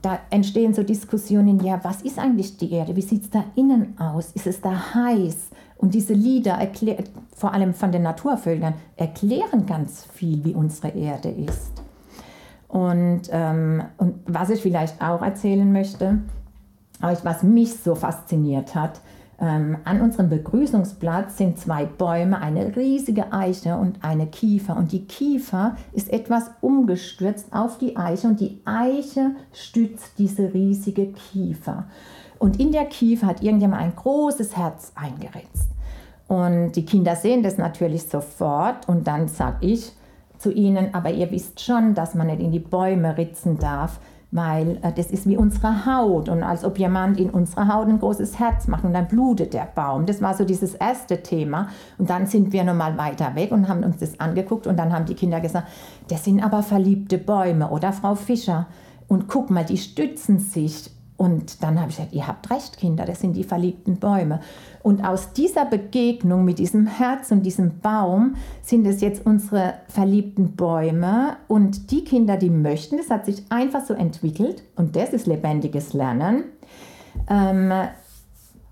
da 0.00 0.18
entstehen 0.30 0.74
so 0.74 0.82
Diskussionen, 0.82 1.60
ja, 1.60 1.78
was 1.84 2.02
ist 2.02 2.18
eigentlich 2.18 2.56
die 2.56 2.72
Erde? 2.72 2.96
Wie 2.96 3.02
sieht 3.02 3.22
es 3.22 3.30
da 3.30 3.44
innen 3.54 3.96
aus? 4.00 4.32
Ist 4.32 4.48
es 4.48 4.60
da 4.60 4.94
heiß? 4.96 5.50
Und 5.76 5.94
diese 5.94 6.14
Lieder, 6.14 6.58
vor 7.36 7.52
allem 7.52 7.72
von 7.72 7.92
den 7.92 8.02
Naturvölkern, 8.02 8.74
erklären 8.96 9.64
ganz 9.64 10.08
viel, 10.12 10.44
wie 10.44 10.54
unsere 10.54 10.88
Erde 10.88 11.28
ist. 11.28 11.81
Und, 12.72 13.24
ähm, 13.30 13.82
und 13.98 14.14
was 14.24 14.48
ich 14.48 14.62
vielleicht 14.62 15.02
auch 15.02 15.20
erzählen 15.20 15.70
möchte, 15.70 16.20
was 17.00 17.42
mich 17.42 17.74
so 17.74 17.94
fasziniert 17.94 18.74
hat, 18.74 19.02
ähm, 19.38 19.76
an 19.84 20.00
unserem 20.00 20.30
Begrüßungsplatz 20.30 21.36
sind 21.36 21.58
zwei 21.58 21.84
Bäume, 21.84 22.40
eine 22.40 22.74
riesige 22.74 23.30
Eiche 23.30 23.76
und 23.76 24.02
eine 24.02 24.26
Kiefer. 24.26 24.74
Und 24.74 24.92
die 24.92 25.04
Kiefer 25.04 25.76
ist 25.92 26.10
etwas 26.10 26.44
umgestürzt 26.62 27.52
auf 27.52 27.76
die 27.76 27.98
Eiche 27.98 28.26
und 28.26 28.40
die 28.40 28.62
Eiche 28.64 29.32
stützt 29.52 30.12
diese 30.16 30.54
riesige 30.54 31.12
Kiefer. 31.12 31.84
Und 32.38 32.58
in 32.58 32.72
der 32.72 32.86
Kiefer 32.86 33.26
hat 33.26 33.42
irgendjemand 33.42 33.82
ein 33.82 33.94
großes 33.94 34.56
Herz 34.56 34.92
eingeritzt. 34.94 35.68
Und 36.26 36.72
die 36.72 36.86
Kinder 36.86 37.16
sehen 37.16 37.42
das 37.42 37.58
natürlich 37.58 38.04
sofort 38.04 38.88
und 38.88 39.06
dann 39.06 39.28
sage 39.28 39.58
ich 39.60 39.92
zu 40.42 40.52
ihnen, 40.52 40.92
aber 40.92 41.10
ihr 41.10 41.30
wisst 41.30 41.60
schon, 41.60 41.94
dass 41.94 42.14
man 42.14 42.26
nicht 42.26 42.40
in 42.40 42.50
die 42.50 42.58
Bäume 42.58 43.16
ritzen 43.16 43.58
darf, 43.58 44.00
weil 44.32 44.78
äh, 44.82 44.92
das 44.92 45.10
ist 45.10 45.28
wie 45.28 45.36
unsere 45.36 45.86
Haut 45.86 46.28
und 46.28 46.42
als 46.42 46.64
ob 46.64 46.78
jemand 46.78 47.20
in 47.20 47.30
unserer 47.30 47.72
Haut 47.72 47.86
ein 47.88 48.00
großes 48.00 48.38
Herz 48.38 48.66
macht 48.66 48.84
und 48.84 48.94
dann 48.94 49.06
blutet 49.06 49.54
der 49.54 49.68
Baum. 49.72 50.06
Das 50.06 50.20
war 50.20 50.34
so 50.34 50.44
dieses 50.44 50.74
erste 50.74 51.22
Thema 51.22 51.68
und 51.98 52.10
dann 52.10 52.26
sind 52.26 52.52
wir 52.52 52.64
nochmal 52.64 52.98
weiter 52.98 53.34
weg 53.36 53.52
und 53.52 53.68
haben 53.68 53.84
uns 53.84 53.98
das 53.98 54.18
angeguckt 54.18 54.66
und 54.66 54.78
dann 54.78 54.92
haben 54.92 55.04
die 55.04 55.14
Kinder 55.14 55.40
gesagt, 55.40 55.68
das 56.08 56.24
sind 56.24 56.42
aber 56.42 56.62
verliebte 56.62 57.18
Bäume 57.18 57.70
oder 57.70 57.92
Frau 57.92 58.14
Fischer 58.14 58.66
und 59.06 59.28
guck 59.28 59.50
mal, 59.50 59.64
die 59.64 59.76
stützen 59.76 60.38
sich 60.38 60.90
und 61.22 61.62
dann 61.62 61.78
habe 61.78 61.88
ich 61.88 61.98
gesagt, 61.98 62.14
ihr 62.14 62.26
habt 62.26 62.50
recht, 62.50 62.78
Kinder, 62.78 63.04
das 63.04 63.20
sind 63.20 63.36
die 63.36 63.44
verliebten 63.44 63.98
Bäume. 63.98 64.40
Und 64.82 65.04
aus 65.04 65.32
dieser 65.32 65.64
Begegnung 65.64 66.44
mit 66.44 66.58
diesem 66.58 66.88
Herz 66.88 67.30
und 67.30 67.46
diesem 67.46 67.78
Baum 67.78 68.34
sind 68.60 68.84
es 68.88 69.00
jetzt 69.00 69.24
unsere 69.24 69.74
verliebten 69.86 70.56
Bäume. 70.56 71.36
Und 71.46 71.92
die 71.92 72.02
Kinder, 72.02 72.36
die 72.36 72.50
möchten, 72.50 72.96
das 72.96 73.08
hat 73.08 73.26
sich 73.26 73.44
einfach 73.50 73.84
so 73.84 73.94
entwickelt. 73.94 74.64
Und 74.74 74.96
das 74.96 75.10
ist 75.10 75.28
lebendiges 75.28 75.92
Lernen. 75.92 76.42
Ähm, 77.30 77.72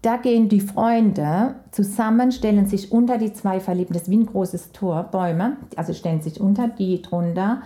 da 0.02 0.16
gehen 0.16 0.48
die 0.48 0.60
Freunde 0.60 1.54
zusammen, 1.70 2.32
stellen 2.32 2.66
sich 2.66 2.90
unter 2.90 3.16
die 3.16 3.32
zwei 3.32 3.60
Verliebten, 3.60 3.92
das 3.92 4.02
ist 4.02 4.10
wie 4.10 4.16
ein 4.16 4.26
großes 4.26 4.72
Tor, 4.72 5.04
Bäume, 5.04 5.58
also 5.76 5.92
stellen 5.92 6.20
sich 6.20 6.40
unter 6.40 6.66
die 6.66 7.00
drunter 7.00 7.62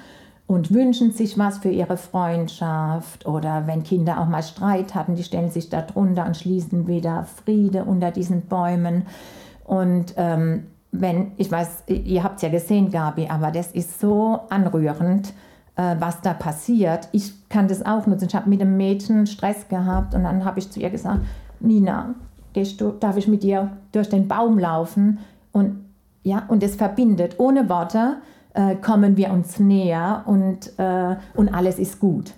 und 0.47 0.73
wünschen 0.73 1.11
sich 1.13 1.39
was 1.39 1.59
für 1.59 1.71
ihre 1.71 1.97
Freundschaft 1.97 3.27
oder 3.27 3.67
wenn 3.67 3.83
Kinder 3.83 4.21
auch 4.21 4.29
mal 4.29 4.43
Streit 4.43 4.95
hatten, 4.95 5.15
die 5.15 5.23
stellen 5.23 5.51
sich 5.51 5.71
da 5.71 5.81
drunter 5.83 6.27
und 6.27 6.37
schließen 6.37 6.87
wieder 6.87 7.25
Friede 7.45 7.85
unter 7.85 8.11
diesen 8.11 8.43
Bäumen. 8.43 9.07
Und 9.65 10.15
ähm, 10.17 10.67
wenn, 10.93 11.33
ich 11.39 11.51
weiß, 11.51 11.85
ihr 11.89 12.23
habt 12.23 12.37
es 12.37 12.43
ja 12.43 12.51
gesehen, 12.51 12.91
Gabi, 12.91 13.29
aber 13.29 13.51
das 13.51 13.73
ist 13.73 13.99
so 14.01 14.41
anrührend, 14.51 15.33
äh, 15.77 15.97
was 15.99 16.21
da 16.21 16.35
passiert. 16.35 17.09
Ich 17.13 17.49
kann 17.49 17.67
das 17.67 17.85
auch 17.85 18.07
nutzen. 18.07 18.29
Ich 18.29 18.35
habe 18.35 18.49
mit 18.49 18.61
einem 18.61 18.77
Mädchen 18.77 19.27
Stress 19.27 19.69
gehabt 19.69 20.15
und 20.15 20.25
dann 20.25 20.45
habe 20.45 20.59
ich 20.59 20.71
zu 20.71 20.79
ihr 20.79 20.91
gesagt, 20.91 21.21
Nina, 21.59 22.15
du, 22.55 22.93
darf 22.93 23.17
ich 23.17 23.29
mit 23.29 23.43
dir 23.43 23.71
durch 23.93 24.11
den 24.11 24.29
Baum 24.29 24.59
laufen? 24.59 25.19
Und 25.53 25.85
ja, 26.23 26.45
und 26.49 26.63
es 26.63 26.77
verbindet 26.77 27.37
ohne 27.39 27.69
Worte 27.69 28.19
äh, 28.55 28.77
kommen 28.77 29.17
wir 29.17 29.31
uns 29.31 29.59
näher 29.59 30.23
und, 30.27 30.79
äh, 30.79 31.17
und 31.35 31.53
alles 31.53 31.79
ist 31.79 32.01
gut. 32.01 32.33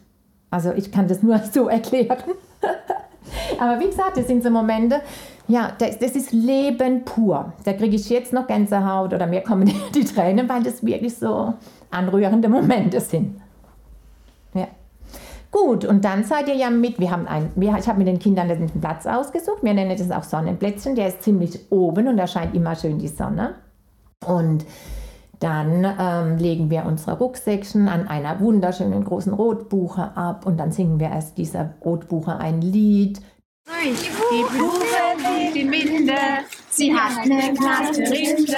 Also 0.50 0.73
ich 0.73 0.90
kann 0.90 1.08
das 1.08 1.23
nur 1.23 1.38
so 1.52 1.68
erklären. 1.68 2.18
Aber 3.61 3.80
wie 3.80 3.87
gesagt, 3.87 4.16
das 4.16 4.26
sind 4.26 4.42
so 4.42 4.50
Momente, 4.50 5.00
ja, 5.49 5.73
das, 5.78 5.99
das 5.99 6.12
ist 6.12 6.32
Leben 6.32 7.04
pur. 7.04 7.52
Da 7.64 7.73
kriege 7.73 7.96
ich 7.96 8.08
jetzt 8.08 8.32
noch 8.32 8.46
Gänsehaut 8.46 9.12
oder 9.14 9.26
mir 9.26 9.42
kommen 9.42 9.70
die 9.94 10.04
Tränen, 10.04 10.49
weil 10.49 10.62
das 10.62 10.85
wirklich 10.85 11.16
so 11.16 11.54
anrührende 11.90 12.49
Momente 12.49 13.00
sind. 13.00 13.40
Ja. 14.54 14.68
Gut, 15.50 15.85
und 15.85 16.04
dann 16.04 16.25
seid 16.25 16.49
ihr 16.49 16.56
ja 16.56 16.70
mit, 16.70 16.99
wir 16.99 17.11
haben 17.11 17.26
ein, 17.28 17.50
wir, 17.54 17.76
ich 17.78 17.88
habe 17.88 17.99
mit 17.99 18.08
den 18.08 18.18
Kindern 18.18 18.49
den 18.49 18.68
Platz 18.80 19.06
ausgesucht, 19.06 19.62
wir 19.62 19.73
nennen 19.73 19.96
das 19.96 20.11
auch 20.11 20.25
Sonnenplätzchen, 20.25 20.96
der 20.96 21.08
ist 21.08 21.23
ziemlich 21.23 21.70
oben 21.70 22.08
und 22.08 22.16
da 22.16 22.26
scheint 22.26 22.54
immer 22.54 22.75
schön 22.75 22.99
die 22.99 23.08
Sonne. 23.08 23.54
Und 24.26 24.64
dann 25.40 25.85
ähm, 25.99 26.38
legen 26.38 26.71
wir 26.71 26.85
unsere 26.87 27.19
Rucksäckchen 27.19 27.88
an 27.88 28.09
einer 28.09 28.40
wunderschönen 28.40 29.05
großen 29.05 29.33
Rotbuche 29.33 30.16
ab 30.16 30.47
und 30.47 30.59
dann 30.59 30.73
singen 30.73 30.99
wir 30.99 31.09
erst 31.09 31.38
dieser 31.38 31.75
Rotbuche 31.85 32.37
ein 32.37 32.61
Lied. 32.61 33.21
Die 33.69 34.59
Buche 34.59 34.97
die 35.57 35.64
Minde, 35.64 36.14
sie 36.69 36.95
hat 36.95 37.19
eine 37.19 37.52
glatte 37.55 37.99
Rinde, 37.99 38.57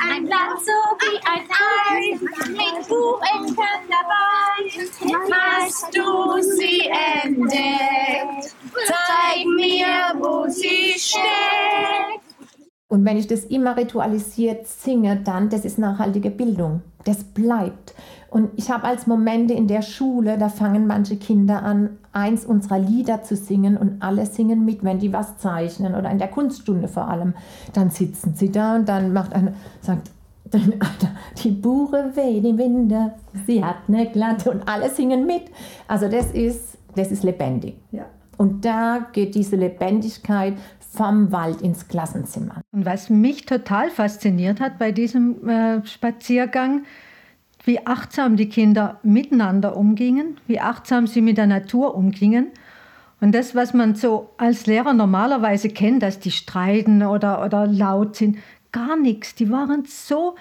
ein 0.00 0.24
Blatt 0.24 0.58
so 0.58 0.72
wie 1.00 1.18
ein 1.26 1.46
Ei, 1.50 2.18
mit 2.48 2.88
Buchenkern 2.88 3.82
dabei. 3.88 5.30
Hast 5.30 5.94
du 5.94 6.42
sie 6.56 6.90
entdeckt? 7.22 8.54
Zeig 8.86 9.46
mir, 9.56 10.14
wo 10.18 10.48
sie 10.48 10.94
steckt. 10.96 12.29
Und 12.90 13.04
wenn 13.04 13.16
ich 13.16 13.28
das 13.28 13.44
immer 13.44 13.76
ritualisiert 13.76 14.66
singe, 14.66 15.20
dann, 15.22 15.48
das 15.48 15.64
ist 15.64 15.78
nachhaltige 15.78 16.28
Bildung. 16.28 16.82
Das 17.04 17.22
bleibt. 17.22 17.94
Und 18.30 18.50
ich 18.56 18.68
habe 18.68 18.84
als 18.84 19.06
Momente 19.06 19.54
in 19.54 19.68
der 19.68 19.82
Schule, 19.82 20.36
da 20.36 20.48
fangen 20.48 20.88
manche 20.88 21.16
Kinder 21.16 21.62
an, 21.62 21.98
eins 22.12 22.44
unserer 22.44 22.80
Lieder 22.80 23.22
zu 23.22 23.36
singen 23.36 23.76
und 23.76 24.02
alle 24.02 24.26
singen 24.26 24.64
mit, 24.64 24.82
wenn 24.82 24.98
die 24.98 25.12
was 25.12 25.38
zeichnen 25.38 25.94
oder 25.94 26.10
in 26.10 26.18
der 26.18 26.26
Kunststunde 26.26 26.88
vor 26.88 27.06
allem. 27.06 27.34
Dann 27.74 27.90
sitzen 27.90 28.34
sie 28.34 28.50
da 28.50 28.74
und 28.74 28.88
dann 28.88 29.12
macht 29.12 29.34
einer, 29.34 29.52
sagt, 29.80 30.10
die 31.44 31.50
Buche 31.52 32.10
weh, 32.14 32.40
die 32.40 32.58
Winde, 32.58 33.12
sie 33.46 33.64
hat 33.64 33.76
eine 33.86 34.10
glatte 34.10 34.50
und 34.50 34.68
alle 34.68 34.90
singen 34.90 35.26
mit. 35.26 35.42
Also 35.86 36.08
das 36.08 36.32
ist, 36.32 36.76
das 36.96 37.12
ist 37.12 37.22
lebendig. 37.22 37.76
Ja. 37.92 38.06
Und 38.36 38.64
da 38.64 39.06
geht 39.12 39.34
diese 39.34 39.54
Lebendigkeit 39.54 40.54
vom 40.92 41.32
Wald 41.32 41.62
ins 41.62 41.88
Klassenzimmer. 41.88 42.62
Und 42.72 42.84
was 42.84 43.10
mich 43.10 43.46
total 43.46 43.90
fasziniert 43.90 44.60
hat 44.60 44.78
bei 44.78 44.92
diesem 44.92 45.48
äh, 45.48 45.86
Spaziergang, 45.86 46.84
wie 47.64 47.86
achtsam 47.86 48.36
die 48.36 48.48
Kinder 48.48 48.98
miteinander 49.02 49.76
umgingen, 49.76 50.38
wie 50.46 50.60
achtsam 50.60 51.06
sie 51.06 51.20
mit 51.20 51.38
der 51.38 51.46
Natur 51.46 51.94
umgingen. 51.94 52.48
Und 53.20 53.34
das, 53.34 53.54
was 53.54 53.74
man 53.74 53.94
so 53.94 54.30
als 54.38 54.66
Lehrer 54.66 54.94
normalerweise 54.94 55.68
kennt, 55.68 56.02
dass 56.02 56.18
die 56.18 56.30
streiten 56.30 57.02
oder, 57.02 57.44
oder 57.44 57.66
laut 57.66 58.16
sind, 58.16 58.38
gar 58.72 58.96
nichts. 58.96 59.34
Die 59.34 59.50
waren 59.50 59.84
so 59.84 60.34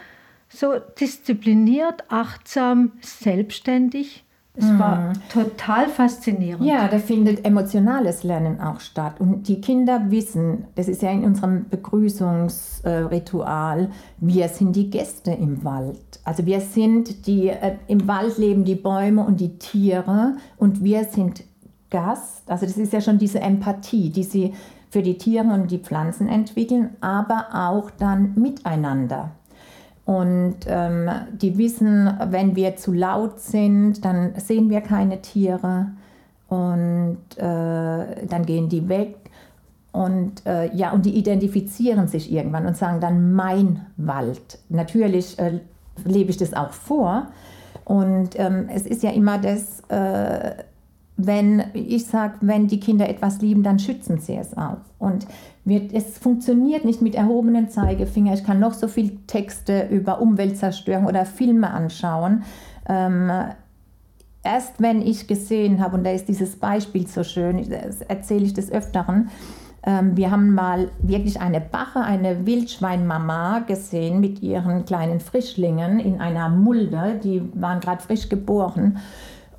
so 0.49 0.79
diszipliniert, 0.99 2.03
achtsam, 2.09 2.93
selbstständig. 3.01 4.25
Es 4.59 4.65
mhm. 4.65 4.79
war 4.79 5.13
total 5.31 5.87
faszinierend. 5.87 6.65
Ja, 6.65 6.89
da 6.89 6.99
findet 6.99 7.45
emotionales 7.45 8.23
Lernen 8.23 8.59
auch 8.59 8.81
statt. 8.81 9.13
Und 9.19 9.47
die 9.47 9.61
Kinder 9.61 10.07
wissen, 10.09 10.65
das 10.75 10.89
ist 10.89 11.01
ja 11.01 11.11
in 11.11 11.23
unserem 11.23 11.69
Begrüßungsritual, 11.69 13.89
wir 14.17 14.49
sind 14.49 14.75
die 14.75 14.89
Gäste 14.89 15.31
im 15.31 15.63
Wald. 15.63 16.19
Also 16.25 16.45
wir 16.45 16.59
sind 16.59 17.25
die, 17.25 17.47
äh, 17.47 17.77
im 17.87 18.05
Wald 18.07 18.37
leben 18.37 18.65
die 18.65 18.75
Bäume 18.75 19.23
und 19.23 19.39
die 19.39 19.57
Tiere 19.57 20.35
und 20.57 20.83
wir 20.83 21.05
sind 21.05 21.45
Gast. 21.89 22.51
Also 22.51 22.65
das 22.65 22.75
ist 22.77 22.91
ja 22.91 22.99
schon 22.99 23.17
diese 23.17 23.39
Empathie, 23.39 24.09
die 24.09 24.23
sie 24.23 24.53
für 24.89 25.01
die 25.01 25.17
Tiere 25.17 25.47
und 25.47 25.71
die 25.71 25.77
Pflanzen 25.77 26.27
entwickeln, 26.27 26.97
aber 26.99 27.45
auch 27.53 27.89
dann 27.91 28.33
miteinander. 28.35 29.31
Und 30.09 30.61
ähm, 30.65 31.07
die 31.39 31.59
wissen, 31.59 32.09
wenn 32.31 32.55
wir 32.55 32.75
zu 32.75 32.91
laut 32.93 33.39
sind, 33.39 34.03
dann 34.03 34.33
sehen 34.37 34.71
wir 34.71 34.81
keine 34.81 35.21
Tiere 35.21 35.91
und 36.47 37.19
äh, 37.37 38.25
dann 38.25 38.43
gehen 38.47 38.69
die 38.69 38.89
weg. 38.89 39.17
Und 39.91 40.43
äh, 40.47 40.75
ja, 40.75 40.93
und 40.93 41.05
die 41.05 41.15
identifizieren 41.15 42.07
sich 42.07 42.31
irgendwann 42.31 42.65
und 42.65 42.75
sagen 42.75 42.99
dann 43.01 43.33
mein 43.33 43.85
Wald. 43.97 44.57
Natürlich 44.69 45.37
äh, 45.37 45.59
lebe 46.05 46.31
ich 46.31 46.37
das 46.37 46.55
auch 46.55 46.71
vor. 46.71 47.27
Und 47.85 48.29
ähm, 48.39 48.67
es 48.73 48.87
ist 48.87 49.03
ja 49.03 49.11
immer 49.11 49.37
das, 49.37 49.81
äh, 49.89 50.55
wenn 51.21 51.63
ich 51.73 52.05
sage, 52.05 52.35
wenn 52.41 52.67
die 52.67 52.79
Kinder 52.79 53.09
etwas 53.09 53.41
lieben, 53.41 53.61
dann 53.61 53.77
schützen 53.77 54.19
sie 54.19 54.35
es 54.35 54.55
auch. 54.57 54.77
Und 54.97 55.27
wir, 55.65 55.93
es 55.93 56.17
funktioniert 56.17 56.85
nicht 56.85 57.01
mit 57.01 57.13
erhobenen 57.13 57.69
Zeigefinger. 57.69 58.33
Ich 58.33 58.45
kann 58.45 58.59
noch 58.59 58.73
so 58.73 58.87
viele 58.87 59.11
Texte 59.27 59.87
über 59.91 60.21
Umweltzerstörung 60.21 61.05
oder 61.05 61.25
Filme 61.25 61.71
anschauen. 61.71 62.43
Ähm, 62.87 63.29
erst 64.43 64.81
wenn 64.81 65.01
ich 65.01 65.27
gesehen 65.27 65.81
habe, 65.81 65.97
und 65.97 66.05
da 66.05 66.11
ist 66.11 66.29
dieses 66.29 66.55
Beispiel 66.55 67.05
so 67.05 67.23
schön, 67.23 67.69
erzähle 68.07 68.45
ich 68.45 68.53
des 68.53 68.71
Öfteren, 68.71 69.29
ähm, 69.83 70.15
wir 70.15 70.31
haben 70.31 70.53
mal 70.53 70.89
wirklich 71.01 71.41
eine 71.41 71.59
Bache, 71.59 71.99
eine 71.99 72.45
Wildschweinmama 72.45 73.59
gesehen 73.59 74.21
mit 74.21 74.41
ihren 74.41 74.85
kleinen 74.85 75.19
Frischlingen 75.19 75.99
in 75.99 76.21
einer 76.21 76.47
Mulde, 76.49 77.19
die 77.21 77.41
waren 77.53 77.81
gerade 77.81 78.01
frisch 78.01 78.29
geboren. 78.29 78.99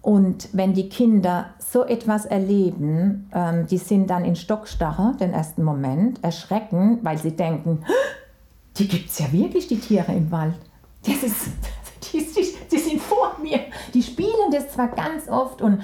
Und 0.02 0.48
wenn 0.52 0.72
die 0.72 0.88
Kinder 0.88 1.50
so 1.58 1.84
etwas 1.84 2.24
erleben, 2.24 3.28
ähm, 3.34 3.66
die 3.66 3.78
sind 3.78 4.08
dann 4.08 4.24
in 4.24 4.34
Stockstarre 4.34 5.14
den 5.20 5.32
ersten 5.32 5.62
Moment, 5.62 6.24
erschrecken, 6.24 7.00
weil 7.02 7.18
sie 7.18 7.32
denken, 7.32 7.84
die 8.78 8.88
gibt 8.88 9.10
es 9.10 9.18
ja 9.18 9.30
wirklich, 9.32 9.66
die 9.68 9.78
Tiere 9.78 10.12
im 10.12 10.30
Wald. 10.30 10.54
Das 11.06 11.22
ist, 11.22 11.48
die, 12.12 12.26
die, 12.70 12.78
sind 12.78 13.00
vor 13.00 13.36
mir. 13.42 13.60
Die 13.92 14.02
spielen 14.02 14.50
das 14.52 14.70
zwar 14.70 14.88
ganz 14.88 15.28
oft 15.28 15.60
und 15.60 15.82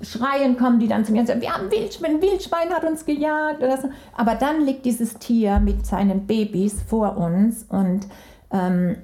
schreien 0.00 0.56
kommen 0.56 0.78
die 0.78 0.86
dann 0.86 1.04
zu 1.04 1.12
mir 1.12 1.20
und 1.20 1.26
sagen, 1.26 1.40
wir 1.40 1.52
haben 1.52 1.70
Wildschwein, 1.70 2.16
ein 2.16 2.22
Wildschwein 2.22 2.70
hat 2.70 2.84
uns 2.84 3.04
gejagt 3.04 3.62
oder 3.62 3.80
so. 3.80 3.88
Aber 4.16 4.34
dann 4.36 4.64
liegt 4.64 4.84
dieses 4.84 5.18
Tier 5.18 5.58
mit 5.58 5.84
seinen 5.86 6.26
Babys 6.26 6.76
vor 6.86 7.16
uns 7.16 7.64
und, 7.68 8.06
ähm, 8.52 8.96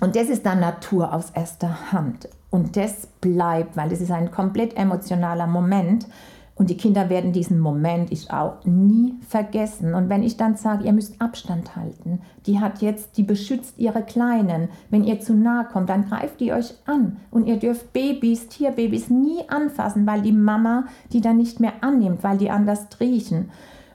und 0.00 0.16
das 0.16 0.28
ist 0.28 0.44
dann 0.44 0.60
Natur 0.60 1.12
aus 1.12 1.30
erster 1.30 1.92
Hand. 1.92 2.28
Und 2.54 2.76
das 2.76 3.08
bleibt, 3.20 3.76
weil 3.76 3.88
das 3.88 4.00
ist 4.00 4.12
ein 4.12 4.30
komplett 4.30 4.76
emotionaler 4.76 5.48
Moment. 5.48 6.06
Und 6.54 6.70
die 6.70 6.76
Kinder 6.76 7.10
werden 7.10 7.32
diesen 7.32 7.58
Moment 7.58 8.12
ich 8.12 8.30
auch 8.30 8.64
nie 8.64 9.14
vergessen. 9.28 9.92
Und 9.92 10.08
wenn 10.08 10.22
ich 10.22 10.36
dann 10.36 10.54
sage, 10.54 10.84
ihr 10.84 10.92
müsst 10.92 11.20
Abstand 11.20 11.74
halten, 11.74 12.20
die 12.46 12.60
hat 12.60 12.80
jetzt, 12.80 13.16
die 13.16 13.24
beschützt 13.24 13.76
ihre 13.76 14.02
Kleinen. 14.02 14.68
Wenn 14.88 15.02
ihr 15.02 15.18
zu 15.18 15.34
nahe 15.34 15.64
kommt, 15.64 15.88
dann 15.88 16.08
greift 16.08 16.38
die 16.38 16.52
euch 16.52 16.74
an. 16.86 17.16
Und 17.32 17.48
ihr 17.48 17.56
dürft 17.56 17.92
Babys, 17.92 18.46
Tierbabys 18.46 19.10
nie 19.10 19.40
anfassen, 19.48 20.06
weil 20.06 20.22
die 20.22 20.30
Mama 20.30 20.84
die 21.12 21.20
dann 21.20 21.38
nicht 21.38 21.58
mehr 21.58 21.72
annimmt, 21.80 22.22
weil 22.22 22.38
die 22.38 22.52
anders 22.52 22.86
riechen. 23.00 23.50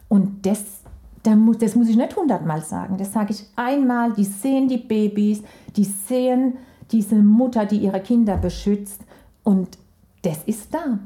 Und 0.09 0.45
das, 0.45 0.81
das 1.23 1.75
muss 1.75 1.87
ich 1.87 1.95
nicht 1.95 2.17
hundertmal 2.17 2.61
sagen. 2.61 2.97
Das 2.97 3.13
sage 3.13 3.31
ich 3.31 3.45
einmal. 3.55 4.11
Die 4.11 4.25
sehen 4.25 4.67
die 4.67 4.79
Babys, 4.79 5.43
die 5.77 5.85
sehen 5.85 6.57
diese 6.91 7.15
Mutter, 7.15 7.65
die 7.65 7.77
ihre 7.77 7.99
Kinder 7.99 8.37
beschützt. 8.37 9.01
Und 9.43 9.77
das 10.23 10.43
ist 10.45 10.73
da. 10.73 10.99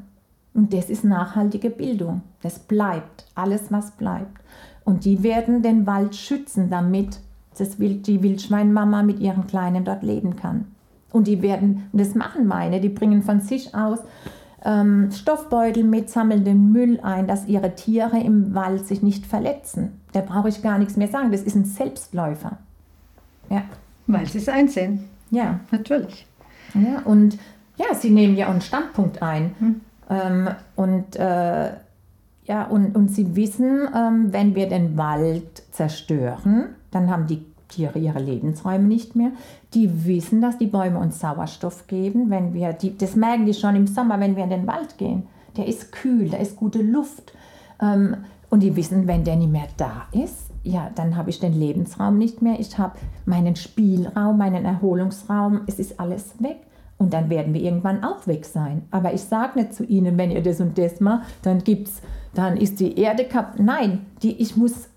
Und 0.54 0.72
das 0.72 0.88
ist 0.88 1.04
nachhaltige 1.04 1.70
Bildung. 1.70 2.22
Das 2.42 2.58
bleibt, 2.58 3.26
alles 3.34 3.70
was 3.70 3.90
bleibt. 3.92 4.40
Und 4.84 5.04
die 5.04 5.22
werden 5.22 5.62
den 5.62 5.86
Wald 5.86 6.14
schützen, 6.14 6.70
damit 6.70 7.18
das 7.58 7.78
Wild, 7.78 8.06
die 8.06 8.22
Wildschweinmama 8.22 9.02
mit 9.02 9.20
ihren 9.20 9.46
Kleinen 9.46 9.84
dort 9.84 10.02
leben 10.02 10.36
kann. 10.36 10.66
Und 11.10 11.26
die 11.26 11.42
werden, 11.42 11.88
und 11.92 12.00
das 12.00 12.14
machen 12.14 12.46
meine, 12.46 12.80
die 12.80 12.88
bringen 12.88 13.22
von 13.22 13.40
sich 13.40 13.74
aus 13.74 14.00
ähm, 14.64 15.10
Stoffbeutel 15.12 15.84
mit, 15.84 16.10
sammeln 16.10 16.44
den 16.44 16.72
Müll 16.72 16.98
ein, 17.02 17.26
dass 17.26 17.46
ihre 17.46 17.74
Tiere 17.74 18.18
im 18.18 18.54
Wald 18.54 18.86
sich 18.86 19.02
nicht 19.02 19.26
verletzen. 19.26 20.00
Da 20.12 20.20
brauche 20.20 20.48
ich 20.48 20.62
gar 20.62 20.78
nichts 20.78 20.96
mehr 20.96 21.08
sagen. 21.08 21.30
Das 21.30 21.42
ist 21.42 21.54
ein 21.54 21.64
Selbstläufer. 21.64 22.58
Ja. 23.50 23.62
Weil 24.06 24.26
sie 24.26 24.38
es 24.38 24.48
einsehen. 24.48 25.04
Ja, 25.30 25.60
natürlich. 25.70 26.26
Ja, 26.74 27.02
und 27.04 27.38
ja, 27.76 27.94
sie 27.94 28.10
nehmen 28.10 28.36
ja 28.36 28.46
auch 28.46 28.52
einen 28.52 28.60
Standpunkt 28.60 29.22
ein. 29.22 29.54
Hm. 29.58 29.80
Ähm, 30.10 30.48
und, 30.76 31.16
äh, 31.16 31.72
ja, 32.44 32.64
und, 32.68 32.94
und 32.94 33.08
sie 33.08 33.36
wissen, 33.36 33.88
ähm, 33.94 34.32
wenn 34.32 34.54
wir 34.54 34.68
den 34.68 34.96
Wald 34.96 35.62
zerstören, 35.70 36.66
dann 36.90 37.10
haben 37.10 37.26
die 37.26 37.44
Tiere 37.68 37.98
ihre 37.98 38.20
Lebensräume 38.20 38.84
nicht 38.84 39.16
mehr. 39.16 39.32
Die 39.72 40.04
wissen, 40.04 40.40
dass 40.40 40.58
die 40.58 40.66
Bäume 40.66 40.98
uns 40.98 41.20
Sauerstoff 41.20 41.86
geben. 41.86 42.30
Wenn 42.30 42.54
wir 42.54 42.72
die, 42.72 42.96
das 42.96 43.16
merken 43.16 43.46
die 43.46 43.54
schon 43.54 43.76
im 43.76 43.86
Sommer, 43.86 44.20
wenn 44.20 44.36
wir 44.36 44.44
in 44.44 44.50
den 44.50 44.66
Wald 44.66 44.98
gehen. 44.98 45.24
Der 45.56 45.66
ist 45.66 45.92
kühl, 45.92 46.28
da 46.28 46.36
ist 46.38 46.56
gute 46.56 46.82
Luft. 46.82 47.32
Ähm, 47.80 48.18
und 48.50 48.62
die 48.62 48.76
wissen, 48.76 49.06
wenn 49.06 49.24
der 49.24 49.36
nicht 49.36 49.50
mehr 49.50 49.68
da 49.76 50.06
ist, 50.12 50.50
ja, 50.64 50.90
dann 50.94 51.16
habe 51.16 51.30
ich 51.30 51.38
den 51.38 51.52
Lebensraum 51.52 52.18
nicht 52.18 52.42
mehr, 52.42 52.58
ich 52.58 52.76
habe 52.78 52.98
meinen 53.26 53.54
Spielraum, 53.54 54.38
meinen 54.38 54.64
Erholungsraum, 54.64 55.60
es 55.66 55.78
ist 55.78 56.00
alles 56.00 56.42
weg. 56.42 56.56
Und 56.96 57.12
dann 57.12 57.28
werden 57.28 57.52
wir 57.52 57.60
irgendwann 57.60 58.04
auch 58.04 58.26
weg 58.26 58.44
sein. 58.44 58.82
Aber 58.90 59.12
ich 59.12 59.22
sage 59.22 59.58
nicht 59.58 59.74
zu 59.74 59.84
ihnen, 59.84 60.16
wenn 60.16 60.30
ihr 60.30 60.42
das 60.42 60.60
und 60.60 60.78
das 60.78 61.00
macht, 61.00 61.26
dann 61.42 61.58
gibt's, 61.64 62.00
dann 62.34 62.56
ist 62.56 62.80
die 62.80 62.98
Erde 62.98 63.24
kaputt. 63.24 63.60
Nein, 63.60 64.06
die, 64.22 64.40
ich 64.40 64.56
muss 64.56 64.88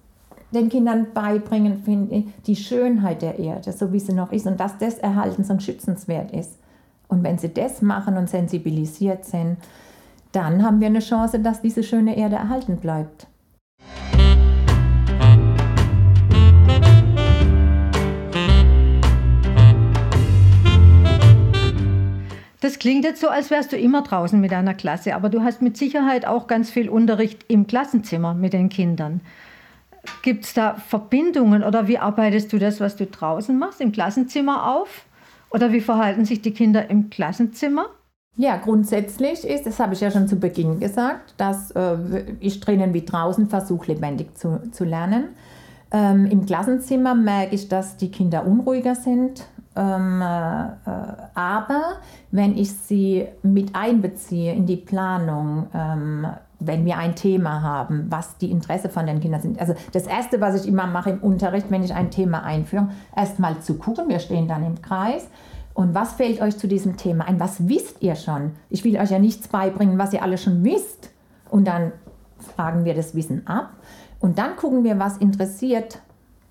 den 0.53 0.69
Kindern 0.69 1.07
beibringen, 1.13 1.83
finde 1.83 2.25
die 2.45 2.55
Schönheit 2.55 3.21
der 3.21 3.39
Erde, 3.39 3.71
so 3.73 3.91
wie 3.91 3.99
sie 3.99 4.13
noch 4.13 4.31
ist 4.31 4.45
und 4.45 4.59
dass 4.59 4.77
das 4.77 4.99
erhaltens 4.99 5.49
und 5.49 5.63
schützenswert 5.63 6.31
ist. 6.31 6.59
Und 7.07 7.23
wenn 7.23 7.37
sie 7.37 7.53
das 7.53 7.81
machen 7.81 8.15
und 8.15 8.29
sensibilisiert 8.29 9.25
sind, 9.25 9.57
dann 10.31 10.63
haben 10.63 10.79
wir 10.79 10.87
eine 10.87 10.99
Chance, 10.99 11.39
dass 11.39 11.61
diese 11.61 11.83
schöne 11.83 12.15
Erde 12.15 12.35
erhalten 12.35 12.77
bleibt. 12.77 13.27
Das 22.59 22.79
klingt 22.79 23.05
jetzt 23.05 23.21
so, 23.21 23.29
als 23.29 23.51
wärst 23.51 23.71
du 23.71 23.77
immer 23.77 24.01
draußen 24.01 24.39
mit 24.39 24.51
deiner 24.51 24.73
Klasse, 24.73 25.15
aber 25.15 25.29
du 25.29 25.43
hast 25.43 25.61
mit 25.61 25.77
Sicherheit 25.77 26.25
auch 26.25 26.47
ganz 26.47 26.71
viel 26.71 26.89
Unterricht 26.89 27.45
im 27.47 27.67
Klassenzimmer 27.67 28.33
mit 28.33 28.53
den 28.53 28.69
Kindern. 28.69 29.21
Gibt 30.23 30.45
es 30.45 30.53
da 30.53 30.75
Verbindungen 30.75 31.63
oder 31.63 31.87
wie 31.87 31.99
arbeitest 31.99 32.51
du 32.53 32.57
das, 32.57 32.79
was 32.79 32.95
du 32.95 33.05
draußen 33.05 33.57
machst, 33.57 33.81
im 33.81 33.91
Klassenzimmer 33.91 34.75
auf? 34.75 35.05
Oder 35.49 35.71
wie 35.71 35.81
verhalten 35.81 36.25
sich 36.25 36.41
die 36.41 36.51
Kinder 36.51 36.89
im 36.89 37.09
Klassenzimmer? 37.09 37.85
Ja, 38.35 38.57
grundsätzlich 38.57 39.45
ist, 39.45 39.65
das 39.65 39.79
habe 39.79 39.93
ich 39.93 40.01
ja 40.01 40.11
schon 40.11 40.27
zu 40.27 40.35
Beginn 40.35 40.79
gesagt, 40.79 41.33
dass 41.37 41.71
äh, 41.71 41.97
ich 42.39 42.59
drinnen 42.59 42.93
wie 42.93 43.03
draußen 43.03 43.49
versuche, 43.49 43.93
lebendig 43.93 44.37
zu, 44.37 44.61
zu 44.71 44.83
lernen. 44.83 45.29
Ähm, 45.91 46.25
Im 46.25 46.45
Klassenzimmer 46.45 47.15
merke 47.15 47.55
ich, 47.55 47.69
dass 47.69 47.97
die 47.97 48.11
Kinder 48.11 48.45
unruhiger 48.45 48.93
sind, 48.93 49.47
ähm, 49.77 50.21
äh, 50.21 50.69
aber 51.35 51.81
wenn 52.31 52.57
ich 52.57 52.73
sie 52.73 53.27
mit 53.43 53.75
einbeziehe 53.75 54.53
in 54.53 54.65
die 54.65 54.77
Planung, 54.77 55.67
ähm, 55.73 56.27
wenn 56.59 56.85
wir 56.85 56.97
ein 56.97 57.15
Thema 57.15 57.61
haben, 57.61 58.07
was 58.09 58.37
die 58.37 58.49
Interesse 58.49 58.89
von 58.89 59.05
den 59.05 59.19
Kindern 59.19 59.41
sind. 59.41 59.59
Also 59.59 59.75
das 59.91 60.07
Erste, 60.07 60.41
was 60.41 60.59
ich 60.59 60.67
immer 60.67 60.87
mache 60.87 61.11
im 61.11 61.19
Unterricht, 61.19 61.69
wenn 61.69 61.83
ich 61.83 61.93
ein 61.93 62.09
Thema 62.09 62.43
einführe, 62.43 62.89
erstmal 63.15 63.59
zu 63.59 63.75
gucken, 63.75 64.09
wir 64.09 64.19
stehen 64.19 64.47
dann 64.47 64.65
im 64.65 64.81
Kreis. 64.81 65.27
Und 65.75 65.93
was 65.93 66.13
fällt 66.13 66.41
euch 66.41 66.57
zu 66.57 66.67
diesem 66.67 66.97
Thema 66.97 67.25
ein? 67.25 67.39
Was 67.39 67.67
wisst 67.67 68.01
ihr 68.01 68.15
schon? 68.15 68.53
Ich 68.71 68.83
will 68.83 68.97
euch 68.97 69.11
ja 69.11 69.19
nichts 69.19 69.47
beibringen, 69.47 69.99
was 69.99 70.11
ihr 70.11 70.23
alle 70.23 70.39
schon 70.39 70.63
wisst. 70.63 71.11
Und 71.51 71.67
dann 71.67 71.91
fragen 72.39 72.83
wir 72.83 72.95
das 72.95 73.13
Wissen 73.13 73.45
ab. 73.45 73.73
Und 74.19 74.39
dann 74.39 74.55
gucken 74.55 74.83
wir, 74.83 74.97
was 74.97 75.17
interessiert 75.17 75.99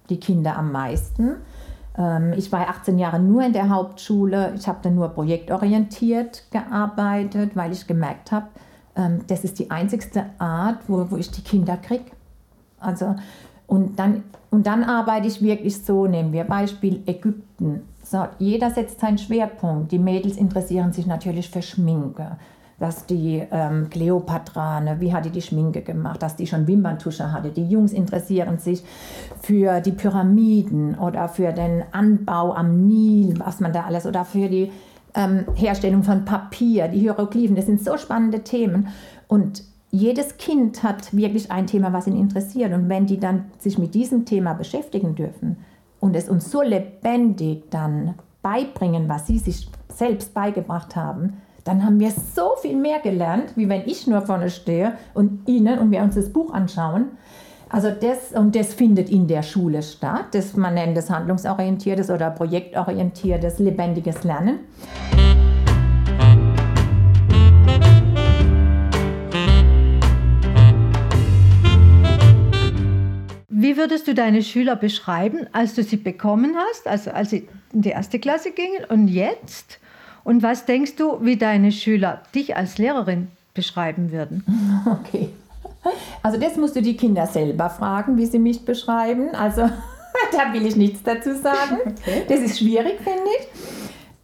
die 0.09 0.21
Kinder 0.21 0.57
am 0.57 0.71
meisten. 0.71 1.39
Ähm, 1.99 2.33
ich 2.37 2.53
war 2.53 2.69
18 2.69 2.99
Jahre 2.99 3.19
nur 3.19 3.43
in 3.43 3.53
der 3.53 3.69
Hauptschule. 3.69 4.53
Ich 4.57 4.69
habe 4.69 4.79
dann 4.83 4.95
nur 4.95 5.09
projektorientiert 5.09 6.45
gearbeitet, 6.51 7.57
weil 7.57 7.73
ich 7.73 7.87
gemerkt 7.87 8.33
habe, 8.33 8.47
ähm, 8.97 9.21
das 9.27 9.45
ist 9.45 9.59
die 9.59 9.71
einzigste 9.71 10.27
Art, 10.39 10.79
wo, 10.89 11.11
wo 11.11 11.17
ich 11.17 11.31
die 11.31 11.43
Kinder 11.43 11.77
kriege. 11.77 12.05
Also, 12.79 13.15
und, 13.67 13.99
dann, 13.99 14.23
und 14.51 14.67
dann 14.67 14.85
arbeite 14.85 15.27
ich 15.27 15.43
wirklich 15.43 15.85
so, 15.85 16.07
nehmen 16.07 16.33
wir 16.33 16.45
Beispiel 16.45 17.03
Ägypten. 17.07 17.83
So, 18.05 18.27
jeder 18.39 18.71
setzt 18.71 19.01
seinen 19.01 19.19
Schwerpunkt. 19.19 19.91
Die 19.91 19.99
Mädels 19.99 20.37
interessieren 20.37 20.93
sich 20.93 21.07
natürlich 21.07 21.51
für 21.51 21.63
Schminke. 21.63 22.37
Dass 22.79 23.07
die 23.07 23.43
ähm, 23.51 23.89
Kleopatra, 23.89 24.81
ne, 24.81 24.97
wie 25.01 25.13
hat 25.15 25.25
die 25.25 25.31
die 25.31 25.41
Schminke 25.41 25.81
gemacht, 25.81 26.23
dass 26.23 26.37
die 26.37 26.47
schon 26.47 26.67
Wimperntusche 26.67 27.33
hatte. 27.33 27.51
Die 27.51 27.67
Jungs 27.67 27.93
interessieren 27.93 28.59
sich 28.59 28.83
für 29.41 29.81
die 29.81 29.93
Pyramiden 29.93 30.95
oder 30.95 31.29
für 31.29 31.53
den 31.53 31.85
Anbau 31.93 32.53
am 32.53 32.87
Nil, 32.87 33.39
was 33.39 33.61
man 33.61 33.73
da 33.73 33.85
alles, 33.85 34.07
oder 34.07 34.27
für 34.27 34.49
die 34.49 34.71
ähm, 35.15 35.47
Herstellung 35.55 36.03
von 36.03 36.25
Papier, 36.25 36.89
die 36.89 37.01
Hieroglyphen. 37.01 37.57
Das 37.57 37.67
sind 37.67 37.83
so 37.83 37.97
spannende 37.97 38.41
Themen. 38.41 38.89
Und 39.27 39.65
jedes 39.91 40.37
Kind 40.37 40.83
hat 40.83 41.17
wirklich 41.17 41.51
ein 41.51 41.67
Thema, 41.67 41.93
was 41.93 42.07
ihn 42.07 42.17
interessiert. 42.17 42.73
Und 42.73 42.89
wenn 42.89 43.07
die 43.07 43.19
dann 43.19 43.47
sich 43.59 43.79
mit 43.79 43.95
diesem 43.95 44.27
Thema 44.27 44.53
beschäftigen 44.53 45.15
dürfen 45.15 45.57
und 46.01 46.15
es 46.15 46.29
uns 46.29 46.51
so 46.51 46.61
lebendig 46.63 47.71
dann 47.71 48.15
beibringen, 48.43 49.09
was 49.09 49.27
sie 49.27 49.39
sich 49.39 49.69
selbst 49.89 50.35
beigebracht 50.35 50.95
haben, 50.95 51.39
dann 51.67 51.85
haben 51.85 51.99
wir 51.99 52.13
so 52.13 52.53
viel 52.63 52.77
mehr 52.77 53.01
gelernt, 53.01 53.57
wie 53.57 53.69
wenn 53.69 53.83
ich 53.87 54.07
nur 54.07 54.23
vorne 54.23 54.51
stehe 54.51 54.93
und 55.15 55.49
Ihnen 55.49 55.81
und 55.81 55.91
wir 55.91 56.01
uns 56.01 56.15
das 56.15 56.33
Buch 56.33 56.55
anschauen. 56.55 57.09
Also 57.69 57.91
das, 57.91 58.31
und 58.33 58.55
das 58.55 58.73
findet 58.73 59.11
in 59.11 59.27
der 59.27 59.43
Schule 59.43 59.83
statt. 59.83 60.27
Das, 60.31 60.57
man 60.57 60.75
nennt 60.75 60.97
es 60.97 61.11
handlungsorientiertes 61.11 62.09
oder 62.09 62.31
projektorientiertes, 62.31 63.59
lebendiges 63.59 64.23
Lernen. 64.23 64.61
Wie 73.49 73.77
würdest 73.77 74.07
du 74.07 74.15
deine 74.15 74.45
Schüler 74.45 74.77
beschreiben, 74.77 75.49
als 75.51 75.75
du 75.75 75.83
sie 75.83 75.97
bekommen 75.97 76.55
hast, 76.57 76.87
also 76.87 77.11
als 77.11 77.31
sie 77.31 77.49
in 77.73 77.83
die 77.83 77.89
erste 77.89 78.21
Klasse 78.21 78.53
gingen 78.53 78.85
und 78.89 79.09
jetzt? 79.09 79.81
Und 80.27 80.43
was 80.43 80.65
denkst 80.65 80.97
du, 80.97 81.25
wie 81.25 81.37
deine 81.37 81.71
Schüler 81.71 82.21
dich 82.35 82.57
als 82.57 82.79
Lehrerin 82.79 83.29
beschreiben 83.55 84.11
würden? 84.11 84.45
Okay. 85.03 85.29
Also 86.21 86.37
das 86.37 86.57
musst 86.57 86.75
du 86.75 86.83
die 86.83 86.97
Kinder 86.97 87.29
selber 87.29 87.71
fragen, 87.71 88.17
wie 88.17 88.27
sie 88.27 88.41
mich 88.41 88.65
beschreiben. 88.65 89.29
Also 89.37 89.63
da 90.33 90.53
will 90.53 90.67
ich 90.67 90.75
nichts 90.75 91.01
dazu 91.05 91.33
sagen. 91.33 91.79
Okay. 91.87 92.25
Das 92.29 92.41
ist 92.41 92.59
schwierig, 92.59 92.97
finde 92.97 93.31
ich. 93.39 93.47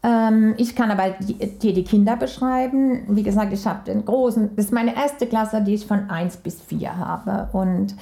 Ähm, 0.03 0.55
ich 0.57 0.75
kann 0.75 0.91
aber 0.91 1.11
dir 1.21 1.73
die 1.73 1.85
Kinder 1.85 2.17
beschreiben. 2.17 3.05
Wie 3.07 3.23
gesagt, 3.23 3.53
ich 3.53 3.65
habe 3.65 3.85
den 3.87 4.05
großen, 4.05 4.57
das 4.57 4.67
ist 4.67 4.73
meine 4.73 4.97
erste 4.97 5.29
Klasse, 5.29 5.63
die 5.63 5.75
ich 5.75 5.87
von 5.87 6.11
1 6.11 6.39
bis 6.39 6.61
4 6.63 6.97
habe. 6.97 7.49
Und 7.53 7.95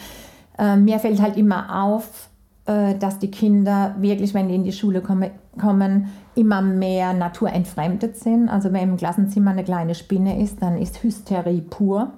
äh, 0.58 0.76
mir 0.76 1.00
fällt 1.00 1.20
halt 1.20 1.36
immer 1.36 1.84
auf, 1.84 2.30
äh, 2.64 2.94
dass 2.94 3.18
die 3.18 3.30
Kinder 3.30 3.94
wirklich, 3.98 4.32
wenn 4.32 4.48
die 4.48 4.54
in 4.54 4.64
die 4.64 4.72
Schule 4.72 5.02
komme, 5.02 5.32
kommen, 5.58 6.08
immer 6.34 6.62
mehr 6.62 7.12
naturentfremdet 7.12 8.16
sind. 8.16 8.48
Also 8.48 8.72
wenn 8.72 8.90
im 8.90 8.96
Klassenzimmer 8.96 9.50
eine 9.50 9.64
kleine 9.64 9.94
Spinne 9.94 10.42
ist, 10.42 10.62
dann 10.62 10.78
ist 10.78 11.02
Hysterie 11.02 11.62
pur. 11.62 12.12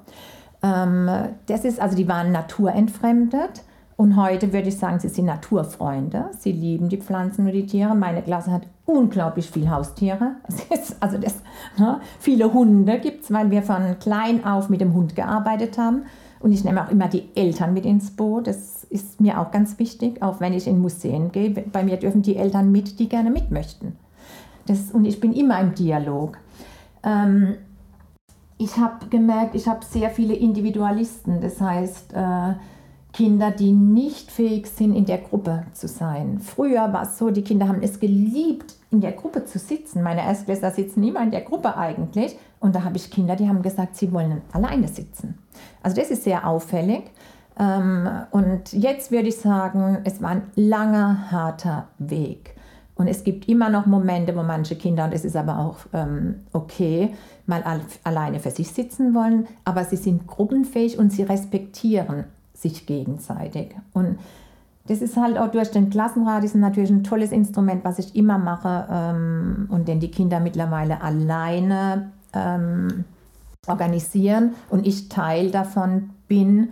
Ähm, 0.62 1.10
das 1.46 1.64
ist, 1.64 1.80
also 1.80 1.96
die 1.96 2.08
waren 2.08 2.32
naturentfremdet. 2.32 3.62
Und 3.96 4.16
heute 4.16 4.52
würde 4.52 4.68
ich 4.68 4.78
sagen, 4.78 4.98
sie 4.98 5.08
sind 5.08 5.26
Naturfreunde. 5.26 6.30
Sie 6.38 6.50
lieben 6.50 6.88
die 6.88 6.96
Pflanzen 6.96 7.46
und 7.46 7.52
die 7.52 7.66
Tiere. 7.66 7.94
Meine 7.94 8.22
Klasse 8.22 8.50
hat 8.50 8.62
unglaublich 8.84 9.50
viele 9.50 9.70
Haustiere. 9.70 10.36
also 11.00 11.18
das, 11.18 11.36
ne, 11.78 12.00
viele 12.18 12.52
Hunde 12.52 12.98
gibt 12.98 13.24
es, 13.24 13.32
weil 13.32 13.50
wir 13.50 13.62
von 13.62 13.98
klein 14.00 14.44
auf 14.44 14.68
mit 14.68 14.80
dem 14.80 14.94
Hund 14.94 15.14
gearbeitet 15.14 15.78
haben. 15.78 16.02
Und 16.40 16.52
ich 16.52 16.64
nehme 16.64 16.84
auch 16.84 16.90
immer 16.90 17.06
die 17.06 17.28
Eltern 17.36 17.72
mit 17.74 17.86
ins 17.86 18.10
Boot. 18.10 18.48
Das 18.48 18.82
ist 18.84 19.20
mir 19.20 19.40
auch 19.40 19.52
ganz 19.52 19.78
wichtig, 19.78 20.20
auch 20.22 20.40
wenn 20.40 20.52
ich 20.52 20.66
in 20.66 20.80
Museen 20.80 21.30
gehe. 21.30 21.50
Bei 21.50 21.84
mir 21.84 21.96
dürfen 21.96 22.22
die 22.22 22.36
Eltern 22.36 22.72
mit, 22.72 22.98
die 22.98 23.08
gerne 23.08 23.30
mit 23.30 23.52
möchten. 23.52 23.96
Das, 24.66 24.92
und 24.92 25.04
ich 25.04 25.20
bin 25.20 25.32
immer 25.32 25.60
im 25.60 25.74
Dialog. 25.74 26.38
Ähm, 27.02 27.56
ich 28.58 28.76
habe 28.76 29.06
gemerkt, 29.06 29.54
ich 29.54 29.66
habe 29.66 29.84
sehr 29.84 30.10
viele 30.10 30.34
Individualisten, 30.34 31.40
das 31.40 31.60
heißt 31.60 32.12
äh, 32.12 32.54
Kinder, 33.12 33.50
die 33.50 33.72
nicht 33.72 34.30
fähig 34.30 34.66
sind, 34.66 34.94
in 34.94 35.04
der 35.04 35.18
Gruppe 35.18 35.64
zu 35.72 35.86
sein. 35.86 36.38
Früher 36.40 36.92
war 36.92 37.02
es 37.02 37.18
so, 37.18 37.30
die 37.30 37.42
Kinder 37.42 37.68
haben 37.68 37.82
es 37.82 38.00
geliebt, 38.00 38.74
in 38.90 39.00
der 39.00 39.12
Gruppe 39.12 39.44
zu 39.44 39.58
sitzen. 39.58 40.02
Meine 40.02 40.22
Erstklässler 40.22 40.70
sitzen 40.70 41.02
immer 41.02 41.22
in 41.22 41.30
der 41.30 41.42
Gruppe 41.42 41.76
eigentlich. 41.76 42.36
Und 42.60 42.74
da 42.74 42.84
habe 42.84 42.96
ich 42.96 43.10
Kinder, 43.10 43.36
die 43.36 43.48
haben 43.48 43.62
gesagt, 43.62 43.96
sie 43.96 44.12
wollen 44.12 44.40
alleine 44.52 44.88
sitzen. 44.88 45.38
Also 45.82 45.96
das 45.96 46.10
ist 46.10 46.24
sehr 46.24 46.46
auffällig. 46.46 47.02
Ähm, 47.58 48.08
und 48.30 48.72
jetzt 48.72 49.10
würde 49.10 49.28
ich 49.28 49.36
sagen, 49.36 49.98
es 50.04 50.22
war 50.22 50.30
ein 50.30 50.42
langer, 50.54 51.30
harter 51.30 51.88
Weg. 51.98 52.51
Und 53.02 53.08
es 53.08 53.24
gibt 53.24 53.48
immer 53.48 53.68
noch 53.68 53.86
Momente, 53.86 54.36
wo 54.36 54.44
manche 54.44 54.76
Kinder, 54.76 55.06
und 55.06 55.12
es 55.12 55.24
ist 55.24 55.34
aber 55.34 55.58
auch 55.58 55.78
ähm, 55.92 56.36
okay, 56.52 57.12
mal 57.46 57.64
alleine 58.04 58.38
für 58.38 58.52
sich 58.52 58.68
sitzen 58.68 59.12
wollen, 59.12 59.48
aber 59.64 59.82
sie 59.82 59.96
sind 59.96 60.28
gruppenfähig 60.28 61.00
und 61.00 61.10
sie 61.10 61.24
respektieren 61.24 62.26
sich 62.54 62.86
gegenseitig. 62.86 63.74
Und 63.92 64.20
das 64.86 65.02
ist 65.02 65.16
halt 65.16 65.36
auch 65.36 65.50
durch 65.50 65.72
den 65.72 65.90
Klassenrat 65.90 66.44
ist 66.44 66.54
natürlich 66.54 66.90
ein 66.90 67.02
tolles 67.02 67.32
Instrument, 67.32 67.82
was 67.82 67.98
ich 67.98 68.14
immer 68.14 68.38
mache 68.38 68.86
ähm, 68.88 69.66
und 69.68 69.88
den 69.88 69.98
die 69.98 70.12
Kinder 70.12 70.38
mittlerweile 70.38 71.00
alleine 71.00 72.12
ähm, 72.32 73.04
organisieren 73.66 74.54
und 74.70 74.86
ich 74.86 75.08
Teil 75.08 75.50
davon 75.50 76.10
bin 76.28 76.68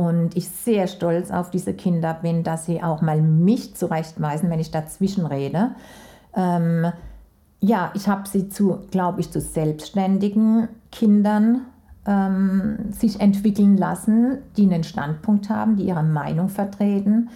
und 0.00 0.34
ich 0.34 0.48
sehr 0.48 0.86
stolz 0.86 1.30
auf 1.30 1.50
diese 1.50 1.74
Kinder 1.74 2.14
bin, 2.14 2.42
dass 2.42 2.64
sie 2.64 2.82
auch 2.82 3.02
mal 3.02 3.20
mich 3.20 3.76
zurechtweisen, 3.76 4.48
wenn 4.48 4.58
ich 4.58 4.70
dazwischen 4.70 5.26
rede. 5.26 5.72
Ähm, 6.34 6.86
ja, 7.60 7.90
ich 7.94 8.08
habe 8.08 8.26
sie 8.26 8.48
zu, 8.48 8.78
glaube 8.90 9.20
ich, 9.20 9.30
zu 9.30 9.42
selbstständigen 9.42 10.68
Kindern 10.90 11.66
ähm, 12.06 12.78
sich 12.90 13.20
entwickeln 13.20 13.76
lassen, 13.76 14.38
die 14.56 14.62
einen 14.62 14.84
Standpunkt 14.84 15.50
haben, 15.50 15.76
die 15.76 15.84
ihre 15.84 16.02
Meinung 16.02 16.48
vertreten, 16.48 17.28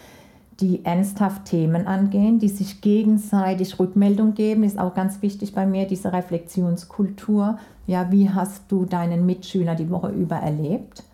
die 0.60 0.86
ernsthaft 0.86 1.44
Themen 1.44 1.86
angehen, 1.86 2.38
die 2.38 2.48
sich 2.48 2.80
gegenseitig 2.80 3.78
Rückmeldung 3.78 4.32
geben, 4.32 4.64
ist 4.64 4.78
auch 4.78 4.94
ganz 4.94 5.20
wichtig 5.20 5.54
bei 5.54 5.66
mir, 5.66 5.86
diese 5.86 6.14
Reflexionskultur. 6.14 7.58
Ja, 7.86 8.10
wie 8.10 8.30
hast 8.30 8.62
du 8.72 8.86
deinen 8.86 9.26
Mitschüler 9.26 9.74
die 9.74 9.90
Woche 9.90 10.08
über 10.08 10.36
erlebt? 10.36 11.04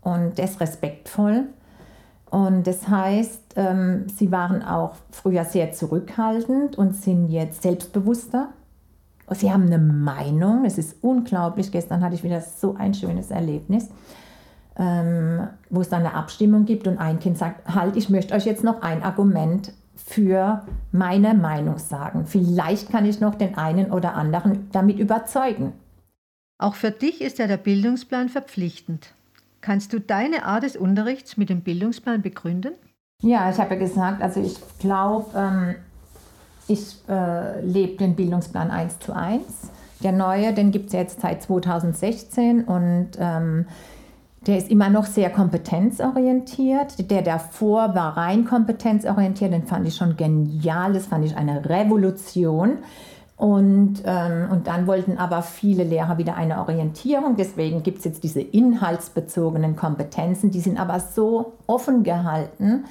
Und 0.00 0.38
das 0.38 0.60
respektvoll. 0.60 1.44
Und 2.30 2.66
das 2.66 2.88
heißt, 2.88 3.54
ähm, 3.56 4.06
sie 4.08 4.30
waren 4.30 4.62
auch 4.62 4.94
früher 5.10 5.44
sehr 5.44 5.72
zurückhaltend 5.72 6.76
und 6.76 6.94
sind 6.94 7.28
jetzt 7.28 7.62
selbstbewusster. 7.62 8.48
Sie 9.30 9.52
haben 9.52 9.66
eine 9.66 9.78
Meinung, 9.78 10.64
es 10.64 10.78
ist 10.78 10.96
unglaublich. 11.02 11.72
Gestern 11.72 12.02
hatte 12.02 12.14
ich 12.14 12.24
wieder 12.24 12.40
so 12.40 12.76
ein 12.76 12.94
schönes 12.94 13.30
Erlebnis 13.30 13.88
ähm, 14.78 15.48
wo 15.70 15.80
es 15.80 15.88
dann 15.88 16.00
eine 16.00 16.14
Abstimmung 16.14 16.64
gibt 16.64 16.86
und 16.86 16.98
ein 16.98 17.18
Kind 17.18 17.36
sagt, 17.36 17.74
halt, 17.74 17.96
ich 17.96 18.08
möchte 18.08 18.34
euch 18.34 18.46
jetzt 18.46 18.64
noch 18.64 18.80
ein 18.80 19.02
Argument 19.02 19.72
für 19.96 20.64
meine 20.92 21.34
Meinung 21.34 21.78
sagen. 21.78 22.26
Vielleicht 22.26 22.90
kann 22.90 23.04
ich 23.04 23.20
noch 23.20 23.34
den 23.34 23.58
einen 23.58 23.90
oder 23.90 24.14
anderen 24.14 24.70
damit 24.70 24.98
überzeugen. 24.98 25.72
Auch 26.58 26.74
für 26.74 26.92
dich 26.92 27.20
ist 27.20 27.38
ja 27.38 27.46
der 27.46 27.56
Bildungsplan 27.56 28.28
verpflichtend. 28.28 29.12
Kannst 29.60 29.92
du 29.92 30.00
deine 30.00 30.44
Art 30.44 30.62
des 30.62 30.76
Unterrichts 30.76 31.36
mit 31.36 31.50
dem 31.50 31.62
Bildungsplan 31.62 32.22
begründen? 32.22 32.74
Ja, 33.22 33.50
ich 33.50 33.58
habe 33.58 33.74
ja 33.74 33.80
gesagt, 33.80 34.22
also 34.22 34.40
ich 34.40 34.56
glaube, 34.78 35.26
ähm, 35.36 35.74
ich 36.68 36.96
äh, 37.08 37.60
lebe 37.60 37.96
den 37.96 38.14
Bildungsplan 38.14 38.70
1 38.70 39.00
zu 39.00 39.14
1. 39.14 39.42
Der 40.02 40.12
neue, 40.12 40.52
den 40.52 40.70
gibt 40.70 40.86
es 40.86 40.92
jetzt 40.92 41.20
seit 41.20 41.42
2016 41.42 42.64
und 42.64 43.10
ähm, 43.18 43.66
der 44.46 44.58
ist 44.58 44.70
immer 44.70 44.88
noch 44.88 45.06
sehr 45.06 45.30
kompetenzorientiert. 45.30 47.10
Der 47.10 47.22
davor 47.22 47.94
war 47.96 48.16
rein 48.16 48.44
kompetenzorientiert. 48.44 49.52
Den 49.52 49.64
fand 49.64 49.88
ich 49.88 49.96
schon 49.96 50.16
genial. 50.16 50.92
Das 50.92 51.06
fand 51.06 51.24
ich 51.24 51.36
eine 51.36 51.68
Revolution. 51.68 52.78
Und, 53.38 54.02
ähm, 54.04 54.48
und 54.50 54.66
dann 54.66 54.88
wollten 54.88 55.16
aber 55.16 55.42
viele 55.42 55.84
Lehrer 55.84 56.18
wieder 56.18 56.34
eine 56.34 56.58
Orientierung. 56.58 57.36
Deswegen 57.36 57.84
gibt 57.84 57.98
es 57.98 58.04
jetzt 58.04 58.24
diese 58.24 58.40
inhaltsbezogenen 58.40 59.76
Kompetenzen. 59.76 60.50
Die 60.50 60.60
sind 60.60 60.78
aber 60.78 60.98
so 60.98 61.52
offen 61.68 62.02
gehalten, 62.02 62.84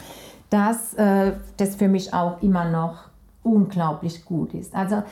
dass 0.49 0.93
äh, 0.93 1.33
das 1.57 1.75
für 1.75 1.89
mich 1.89 2.13
auch 2.13 2.41
immer 2.41 2.63
noch 2.63 3.09
unglaublich 3.43 4.23
gut 4.23 4.53
ist. 4.53 4.73
Also 4.73 5.03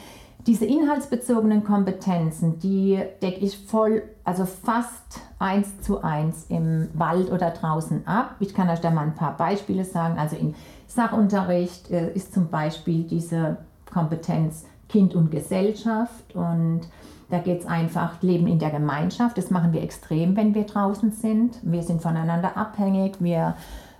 diese 0.47 0.65
inhaltsbezogenen 0.65 1.65
Kompetenzen, 1.65 2.59
die 2.59 3.01
decke 3.21 3.39
ich 3.39 3.57
voll, 3.57 4.03
also 4.23 4.45
fast 4.45 5.21
eins 5.37 5.81
zu 5.81 6.01
eins 6.01 6.45
im 6.47 6.87
Wald 6.93 7.29
oder 7.29 7.49
draußen 7.49 8.07
ab. 8.07 8.35
Ich 8.39 8.53
kann 8.53 8.69
euch 8.69 8.79
da 8.79 8.89
mal 8.89 9.01
ein 9.01 9.15
paar 9.15 9.35
Beispiele 9.35 9.83
sagen. 9.83 10.17
Also 10.17 10.37
im 10.37 10.55
Sachunterricht 10.87 11.91
äh, 11.91 12.13
ist 12.13 12.33
zum 12.33 12.49
Beispiel 12.49 13.03
diese 13.03 13.57
Kompetenz 13.91 14.65
Kind 14.95 15.13
und 15.13 15.29
Gesellschaft 15.29 16.33
und 16.35 16.83
da 17.29 17.39
geht 17.39 17.59
es 17.59 17.65
einfach 17.65 18.21
Leben 18.21 18.47
in 18.47 18.59
der 18.59 18.69
Gemeinschaft. 18.69 19.37
Das 19.37 19.51
machen 19.51 19.73
wir 19.73 19.83
extrem, 19.83 20.37
wenn 20.37 20.55
wir 20.55 20.63
draußen 20.63 21.11
sind. 21.11 21.57
Wir 21.63 21.83
sind 21.83 22.01
voneinander 22.01 22.55
abhängig, 22.55 23.15
wir 23.19 23.55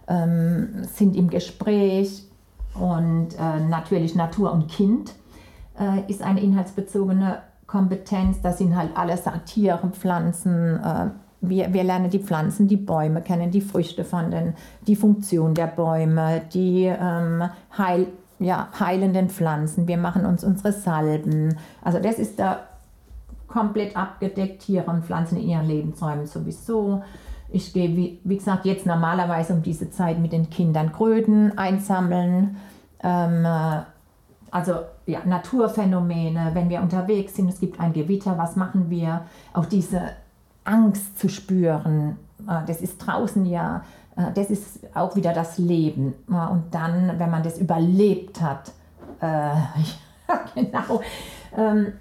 ähm, 0.08 0.70
sind 0.84 1.18
im 1.18 1.30
Gespräch 1.30 2.24
und 2.76 3.34
äh, 3.38 3.60
natürlich 3.68 4.16
Natur 4.16 4.54
und 4.54 4.70
Kind 4.70 5.12
äh, 5.78 6.10
ist 6.10 6.22
eine 6.22 6.40
inhaltsbezogene 6.40 7.40
Kompetenz. 7.68 8.42
Das 8.42 8.60
sind 8.60 8.74
halt 8.74 8.92
alle 8.96 9.20
Tiere, 9.44 9.90
Pflanzen. 9.90 10.80
Äh, 10.82 11.10
wir, 11.42 11.74
wir 11.74 11.84
lernen 11.84 12.10
die 12.10 12.20
Pflanzen, 12.20 12.70
die 12.70 12.78
Bäume 12.78 13.22
kennen, 13.22 13.52
die 13.52 13.60
Früchte 13.60 14.06
von 14.06 14.32
den, 14.32 14.54
die 14.88 14.96
Funktion 14.96 15.56
der 15.56 15.68
Bäume, 15.68 16.44
die 16.54 16.86
ähm, 16.86 17.44
Heil, 17.78 18.08
ja, 18.39 18.69
heilenden 18.80 19.30
Pflanzen. 19.30 19.88
Wir 19.88 19.98
machen 19.98 20.26
uns 20.26 20.43
unsere 20.43 20.71
Salben. 20.71 21.58
Also 21.82 22.00
das 22.00 22.19
ist 22.19 22.39
da 22.39 22.60
komplett 23.48 23.95
abgedeckt. 23.95 24.63
Tiere 24.63 24.89
und 24.89 25.06
Pflanzen 25.06 25.38
in 25.38 25.50
ihren 25.50 25.65
Lebensräumen 25.65 26.28
sowieso. 26.28 27.04
Ich 27.50 27.71
gehe, 27.74 27.95
wie, 27.95 28.19
wie 28.24 28.38
gesagt, 28.38 28.65
jetzt 28.65 28.86
normalerweise 28.86 29.54
um 29.54 29.62
diese 29.62 29.89
Zeit 29.91 30.19
mit 30.19 30.34
den 30.34 30.50
Kindern 30.50 30.91
Kröten 30.91 31.58
einsammeln. 31.58 32.58
Ähm, 33.02 33.45
äh, 33.45 33.82
also 34.52 34.74
ja, 35.06 35.19
Naturphänomene, 35.26 36.52
wenn 36.54 36.69
wir 36.69 36.82
unterwegs 36.82 37.36
sind, 37.36 37.50
es 37.50 37.60
gibt 37.60 37.80
ein 37.80 37.93
Gewitter, 37.93 38.38
was 38.38 38.56
machen 38.56 38.89
wir? 38.89 39.21
Auch 39.54 39.65
diese 39.65 40.02
Angst 40.63 41.19
zu 41.19 41.30
spüren, 41.30 42.17
äh, 42.48 42.65
das 42.65 42.82
ist 42.82 42.98
draußen 42.98 43.45
ja, 43.45 43.84
das 44.34 44.49
ist 44.49 44.80
auch 44.95 45.15
wieder 45.15 45.34
das 45.34 45.58
Leben. 45.58 46.13
Und 46.28 46.63
dann, 46.71 47.19
wenn 47.19 47.30
man 47.30 47.43
das 47.43 47.58
überlebt 47.58 48.41
hat, 48.41 48.71
äh, 49.19 49.51
genau, 50.56 51.01
ähm, 51.58 51.93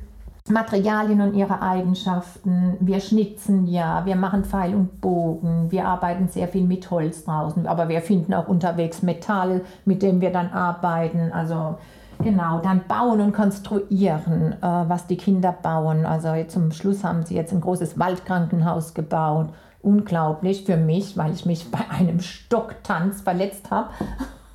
Materialien 0.51 1.23
und 1.23 1.35
ihre 1.35 1.63
Eigenschaften. 1.63 2.77
Wir 2.81 3.01
schnitzen 3.01 3.67
ja, 3.67 4.05
wir 4.05 4.15
machen 4.15 4.45
Pfeil 4.45 4.75
und 4.75 5.01
Bogen, 5.01 5.71
wir 5.71 5.89
arbeiten 5.89 6.29
sehr 6.29 6.49
viel 6.49 6.65
mit 6.65 6.91
Holz 6.91 7.25
draußen, 7.25 7.67
aber 7.67 7.89
wir 7.89 8.03
finden 8.03 8.35
auch 8.35 8.47
unterwegs 8.47 9.03
Metall, 9.03 9.63
mit 9.87 10.03
dem 10.03 10.21
wir 10.21 10.31
dann 10.31 10.53
arbeiten. 10.53 11.33
Also 11.33 11.79
genau, 12.23 12.59
dann 12.59 12.83
bauen 12.87 13.23
und 13.23 13.33
konstruieren, 13.33 14.53
äh, 14.53 14.57
was 14.61 15.07
die 15.07 15.17
Kinder 15.17 15.51
bauen. 15.51 16.05
Also 16.05 16.29
zum 16.47 16.73
Schluss 16.73 17.05
haben 17.05 17.25
sie 17.25 17.37
jetzt 17.37 17.55
ein 17.55 17.63
großes 17.63 17.99
Waldkrankenhaus 17.99 18.93
gebaut. 18.93 19.49
Unglaublich 19.85 20.65
für 20.65 20.77
mich, 20.77 21.17
weil 21.17 21.33
ich 21.33 21.47
mich 21.47 21.71
bei 21.71 21.81
einem 21.91 22.21
Stocktanz 22.21 23.21
verletzt 23.21 23.71
habe, 23.71 23.91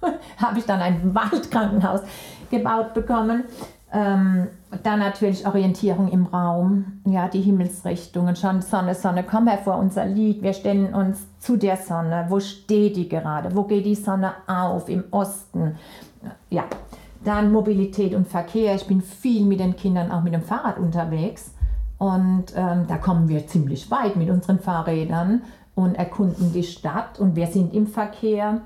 habe 0.38 0.60
ich 0.60 0.66
dann 0.66 0.82
ein 0.82 1.14
Waldkrankenhaus 1.14 2.02
gebaut 2.50 2.94
bekommen. 2.94 3.44
Ähm, 3.92 4.48
dann 4.84 5.00
natürlich 5.00 5.48
Orientierung 5.48 6.10
im 6.10 6.28
Raum, 6.28 7.02
ja, 7.06 7.28
die 7.28 7.42
Himmelsrichtungen, 7.42 8.36
schon 8.36 8.62
Sonne, 8.62 8.94
Sonne, 8.94 9.24
komm 9.24 9.48
hervor, 9.48 9.78
unser 9.78 10.06
Lied, 10.06 10.44
wir 10.44 10.54
stellen 10.54 10.94
uns 10.94 11.26
zu 11.40 11.58
der 11.58 11.76
Sonne, 11.76 12.26
wo 12.30 12.40
steht 12.40 12.96
die 12.96 13.10
gerade, 13.10 13.56
wo 13.56 13.64
geht 13.64 13.86
die 13.86 13.96
Sonne 13.96 14.34
auf, 14.46 14.90
im 14.90 15.06
Osten, 15.12 15.76
ja. 16.50 16.66
Dann 17.24 17.52
Mobilität 17.52 18.14
und 18.14 18.28
Verkehr, 18.28 18.76
ich 18.76 18.88
bin 18.88 19.02
viel 19.02 19.44
mit 19.44 19.60
den 19.60 19.76
Kindern 19.76 20.12
auch 20.12 20.22
mit 20.22 20.34
dem 20.34 20.44
Fahrrad 20.44 20.78
unterwegs 20.78 21.52
und 22.00 22.46
ähm, 22.56 22.86
da 22.88 22.98
kommen 22.98 23.28
wir 23.30 23.46
ziemlich 23.46 23.92
weit 23.92 24.16
mit 24.16 24.30
unseren 24.30 24.60
Fahrrädern 24.60 25.44
und 25.76 25.96
erkunden 25.96 26.52
die 26.54 26.64
Stadt 26.64 27.20
und 27.20 27.36
wir 27.36 27.48
sind 27.48 27.74
im 27.74 27.86
Verkehr, 27.88 28.62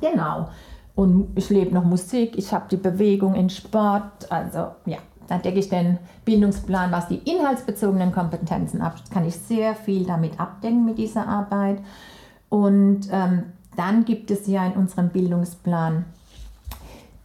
genau. 0.00 0.48
Und 0.94 1.28
ich 1.34 1.50
lebe 1.50 1.74
noch 1.74 1.84
Musik, 1.84 2.38
ich 2.38 2.52
habe 2.52 2.66
die 2.70 2.76
Bewegung 2.76 3.34
in 3.34 3.50
Sport, 3.50 4.30
also 4.30 4.68
ja, 4.86 4.98
dann 5.26 5.42
decke 5.42 5.58
ich 5.58 5.68
den 5.68 5.98
Bildungsplan, 6.24 6.92
was 6.92 7.08
die 7.08 7.18
inhaltsbezogenen 7.18 8.12
Kompetenzen 8.12 8.80
ab, 8.80 8.96
kann 9.10 9.26
ich 9.26 9.34
sehr 9.34 9.74
viel 9.74 10.04
damit 10.04 10.38
abdecken 10.38 10.84
mit 10.84 10.98
dieser 10.98 11.26
Arbeit. 11.26 11.78
Und 12.48 13.08
ähm, 13.10 13.44
dann 13.76 14.04
gibt 14.04 14.30
es 14.30 14.46
ja 14.46 14.66
in 14.66 14.74
unserem 14.74 15.08
Bildungsplan 15.08 16.04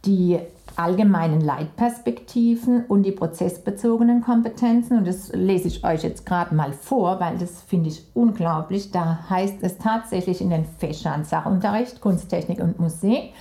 die 0.04 0.40
allgemeinen 0.78 1.40
Leitperspektiven 1.40 2.84
und 2.84 3.02
die 3.02 3.12
prozessbezogenen 3.12 4.22
Kompetenzen. 4.22 4.98
Und 4.98 5.08
das 5.08 5.32
lese 5.32 5.66
ich 5.68 5.84
euch 5.84 6.04
jetzt 6.04 6.24
gerade 6.24 6.54
mal 6.54 6.72
vor, 6.72 7.18
weil 7.18 7.36
das 7.36 7.62
finde 7.62 7.88
ich 7.88 8.06
unglaublich. 8.14 8.92
Da 8.92 9.28
heißt 9.28 9.56
es 9.62 9.78
tatsächlich 9.78 10.40
in 10.40 10.50
den 10.50 10.64
Fächern 10.64 11.24
Sachunterricht, 11.24 12.00
Kunsttechnik 12.00 12.60
und 12.60 12.78
Musik, 12.78 13.32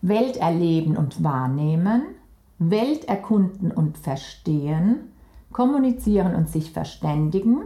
Welt 0.00 0.36
erleben 0.38 0.96
und 0.96 1.22
wahrnehmen, 1.22 2.02
Welt 2.58 3.04
erkunden 3.04 3.70
und 3.70 3.96
verstehen, 3.96 5.12
kommunizieren 5.52 6.34
und 6.34 6.48
sich 6.48 6.72
verständigen, 6.72 7.62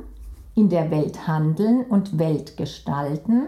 in 0.55 0.69
der 0.69 0.91
Welt 0.91 1.27
handeln 1.27 1.85
und 1.85 2.19
Welt 2.19 2.59
gestalten, 2.59 3.47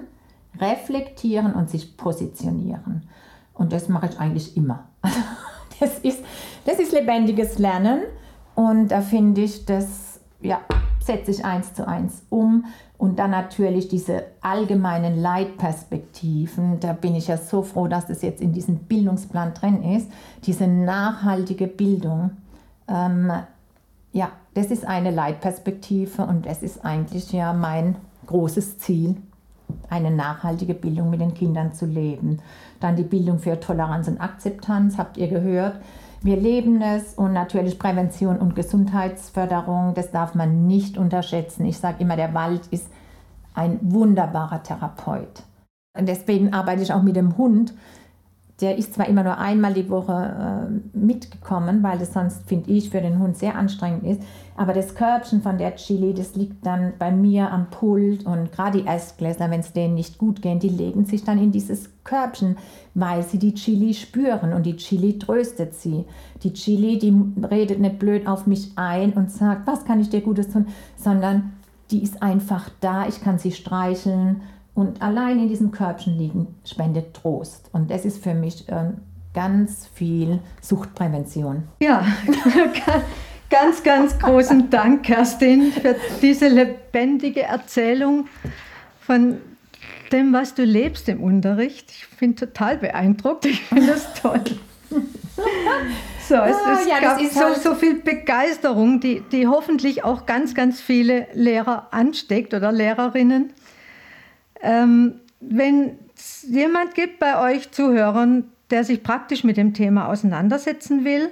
reflektieren 0.59 1.53
und 1.53 1.69
sich 1.69 1.99
positionieren. 1.99 3.03
Und 3.53 3.73
das 3.73 3.89
mache 3.89 4.07
ich 4.07 4.19
eigentlich 4.19 4.57
immer. 4.57 4.89
Das 5.81 5.99
ist, 6.01 6.25
das 6.65 6.79
ist 6.79 6.93
lebendiges 6.93 7.59
Lernen 7.59 8.01
und 8.55 8.89
da 8.89 9.01
finde 9.01 9.43
ich, 9.43 9.65
das 9.65 10.21
ja, 10.41 10.61
setze 11.01 11.31
ich 11.31 11.45
eins 11.45 11.75
zu 11.75 11.87
eins 11.87 12.23
um. 12.29 12.65
Und 12.97 13.21
dann 13.21 13.31
natürlich 13.31 13.87
diese 13.87 14.25
allgemeinen 14.41 15.23
Leitperspektiven. 15.23 16.81
Da 16.81 16.93
bin 16.93 17.15
ich 17.15 17.29
ja 17.29 17.37
so 17.37 17.63
froh, 17.63 17.87
dass 17.87 18.07
das 18.07 18.23
jetzt 18.23 18.41
in 18.41 18.53
diesem 18.53 18.79
Bildungsplan 18.79 19.55
drin 19.55 19.85
ist. 19.85 20.11
Diese 20.45 20.67
nachhaltige 20.67 21.69
Bildung. 21.69 22.33
Ähm, 22.89 23.31
ja, 24.13 24.33
das 24.55 24.67
ist 24.67 24.85
eine 24.85 25.13
Leitperspektive 25.13 26.23
und 26.23 26.47
das 26.47 26.65
ist 26.65 26.85
eigentlich 26.85 27.31
ja 27.31 27.53
mein 27.53 27.95
großes 28.27 28.79
Ziel, 28.79 29.17
eine 29.91 30.11
nachhaltige 30.11 30.75
Bildung 30.75 31.11
mit 31.11 31.21
den 31.21 31.35
Kindern 31.35 31.73
zu 31.73 31.87
leben. 31.87 32.41
Dann 32.81 32.97
die 32.97 33.03
Bildung 33.03 33.39
für 33.39 33.59
Toleranz 33.59 34.09
und 34.09 34.21
Akzeptanz, 34.21 34.99
habt 34.99 35.17
ihr 35.17 35.29
gehört. 35.29 35.77
Wir 36.21 36.37
leben 36.37 36.83
es 36.83 37.15
und 37.15 37.33
natürlich 37.33 37.79
Prävention 37.79 38.39
und 38.39 38.57
Gesundheitsförderung, 38.57 39.95
das 39.95 40.11
darf 40.11 40.35
man 40.35 40.67
nicht 40.67 40.99
unterschätzen. 40.99 41.65
Ich 41.65 41.79
sage 41.79 42.03
immer, 42.03 42.17
der 42.17 42.35
Wald 42.35 42.67
ist 42.71 42.89
ein 43.55 43.79
wunderbarer 43.83 44.63
Therapeut. 44.63 45.43
Und 45.97 46.09
deswegen 46.09 46.53
arbeite 46.53 46.83
ich 46.83 46.93
auch 46.93 47.03
mit 47.03 47.17
dem 47.17 47.37
Hund, 47.37 47.75
der 48.61 48.77
ist 48.77 48.95
zwar 48.95 49.07
immer 49.07 49.23
nur 49.23 49.39
einmal 49.39 49.73
die 49.73 49.89
Woche 49.89 50.13
äh, 50.13 50.99
mitgekommen, 50.99 51.83
weil 51.85 51.99
das 51.99 52.13
sonst, 52.13 52.49
finde 52.49 52.71
ich, 52.71 52.91
für 52.91 53.01
den 53.01 53.21
Hund 53.21 53.37
sehr 53.37 53.55
anstrengend 53.55 54.05
ist. 54.05 54.21
Aber 54.57 54.73
das 54.73 54.97
Körbchen 54.97 55.43
von 55.43 55.59
der 55.59 55.77
Chili, 55.77 56.13
das 56.13 56.35
liegt 56.35 56.67
dann 56.67 56.95
bei 56.99 57.13
mir 57.13 57.53
am 57.53 57.71
Pult. 57.71 58.27
Und 58.27 58.51
gerade 58.51 58.79
die 58.79 58.87
Erstklässler, 58.87 59.51
wenn 59.53 59.61
es 59.61 59.73
denen 59.73 59.95
nicht 59.95 60.19
gut 60.19 60.43
geht, 60.43 60.65
die 60.65 60.71
legen 60.71 61.05
sich 61.05 61.23
dann 61.23 61.39
in 61.39 61.53
dieses 61.53 61.89
Körbchen, 62.03 62.57
weil 62.95 63.23
sie 63.23 63.39
die 63.39 63.55
Chili 63.55 63.95
spüren. 63.95 64.53
Und 64.53 64.67
die 64.67 64.77
Chili 64.77 65.21
tröstet 65.21 65.75
sie. 65.75 66.05
Die 66.43 66.53
Chili, 66.53 66.99
die 66.99 67.15
redet 67.49 67.79
nicht 67.79 68.01
blöd 68.01 68.27
auf 68.27 68.49
mich 68.49 68.73
ein 68.75 69.13
und 69.13 69.31
sagt, 69.31 69.69
was 69.69 69.85
kann 69.85 70.01
ich 70.01 70.11
dir 70.11 70.21
Gutes 70.21 70.49
tun, 70.49 70.67
sondern 70.97 71.53
die 71.93 72.03
ist 72.03 72.23
einfach 72.23 72.69
da, 72.81 73.07
ich 73.07 73.23
kann 73.23 73.39
sie 73.39 73.53
streicheln 73.53 74.43
und 74.79 75.03
allein 75.03 75.41
in 75.41 75.49
diesem 75.49 75.73
Körbchen 75.73 76.17
liegen 76.17 76.55
spendet 76.65 77.13
Trost. 77.13 77.69
Und 77.73 77.91
das 77.91 78.05
ist 78.05 78.23
für 78.23 78.33
mich 78.33 78.69
äh, 78.69 78.93
ganz 79.35 79.89
viel 79.93 80.39
Suchtprävention. 80.61 81.65
Ja, 81.81 82.07
ganz, 83.51 83.83
ganz 83.83 84.17
großen 84.21 84.71
Dank, 84.71 85.03
Kerstin, 85.03 85.73
für 85.73 85.97
diese 86.23 86.47
lebendige 86.47 87.43
Erzählung 87.43 88.29
von 89.01 89.39
dem, 90.13 90.33
was 90.33 90.55
du 90.55 90.63
lebst 90.63 91.09
im 91.09 91.25
Unterricht. 91.25 91.91
Ich 91.91 92.07
bin 92.17 92.37
total 92.37 92.77
beeindruckt. 92.77 93.47
Ich 93.47 93.63
finde 93.63 93.87
das 93.89 94.15
toll. 94.15 94.43
So, 96.29 96.35
es, 96.37 96.55
ah, 96.55 96.79
es 96.81 96.87
ja, 96.87 97.01
gab 97.01 97.21
so, 97.21 97.41
halt 97.41 97.57
so 97.57 97.75
viel 97.75 97.97
Begeisterung, 97.97 99.01
die, 99.01 99.25
die 99.33 99.49
hoffentlich 99.49 100.05
auch 100.05 100.25
ganz, 100.25 100.55
ganz 100.55 100.81
viele 100.81 101.27
Lehrer 101.33 101.89
ansteckt 101.91 102.55
oder 102.55 102.71
Lehrerinnen. 102.71 103.53
Ähm, 104.63 105.21
wenn 105.41 105.99
es 106.17 106.47
jemand 106.49 106.95
gibt 106.95 107.19
bei 107.19 107.55
euch 107.55 107.71
Zuhörern, 107.71 108.45
der 108.71 108.85
sich 108.85 109.03
praktisch 109.03 109.45
mit 109.45 109.57
dem 109.57 109.75
Thema 109.75 110.09
auseinandersetzen 110.09 111.05
will, 111.05 111.31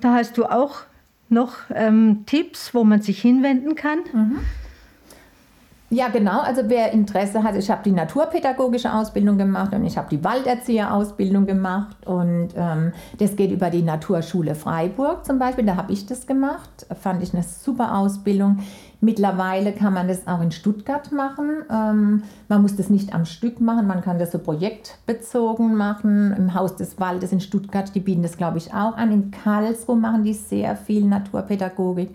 da 0.00 0.14
hast 0.14 0.36
du 0.36 0.44
auch 0.44 0.82
noch 1.28 1.54
ähm, 1.74 2.24
Tipps, 2.26 2.74
wo 2.74 2.84
man 2.84 3.00
sich 3.00 3.20
hinwenden 3.20 3.74
kann. 3.74 3.98
Mhm. 4.12 4.38
Ja, 5.90 6.08
genau. 6.08 6.40
Also 6.40 6.62
wer 6.66 6.90
Interesse 6.92 7.44
hat, 7.44 7.54
ich 7.54 7.70
habe 7.70 7.82
die 7.84 7.92
naturpädagogische 7.92 8.92
Ausbildung 8.92 9.38
gemacht 9.38 9.72
und 9.74 9.84
ich 9.84 9.96
habe 9.96 10.08
die 10.10 10.24
Walderzieherausbildung 10.24 11.46
gemacht 11.46 11.96
und 12.04 12.48
ähm, 12.56 12.92
das 13.18 13.36
geht 13.36 13.52
über 13.52 13.70
die 13.70 13.82
Naturschule 13.82 14.56
Freiburg 14.56 15.24
zum 15.24 15.38
Beispiel. 15.38 15.64
Da 15.64 15.76
habe 15.76 15.92
ich 15.92 16.04
das 16.06 16.26
gemacht. 16.26 16.86
Fand 17.00 17.22
ich 17.22 17.32
eine 17.32 17.44
super 17.44 17.96
Ausbildung. 17.96 18.58
Mittlerweile 19.04 19.72
kann 19.72 19.92
man 19.92 20.08
das 20.08 20.26
auch 20.26 20.40
in 20.40 20.50
Stuttgart 20.50 21.12
machen. 21.12 21.62
Ähm, 21.70 22.22
man 22.48 22.62
muss 22.62 22.74
das 22.74 22.88
nicht 22.88 23.14
am 23.14 23.26
Stück 23.26 23.60
machen, 23.60 23.86
man 23.86 24.00
kann 24.00 24.18
das 24.18 24.32
so 24.32 24.38
projektbezogen 24.38 25.74
machen. 25.74 26.32
Im 26.32 26.54
Haus 26.54 26.76
des 26.76 26.98
Waldes 26.98 27.30
in 27.30 27.40
Stuttgart, 27.40 27.94
die 27.94 28.00
bieten 28.00 28.22
das, 28.22 28.38
glaube 28.38 28.56
ich, 28.56 28.72
auch 28.72 28.96
an. 28.96 29.12
In 29.12 29.30
Karlsruhe 29.30 29.96
machen 29.96 30.24
die 30.24 30.32
sehr 30.32 30.74
viel 30.74 31.04
Naturpädagogik. 31.04 32.14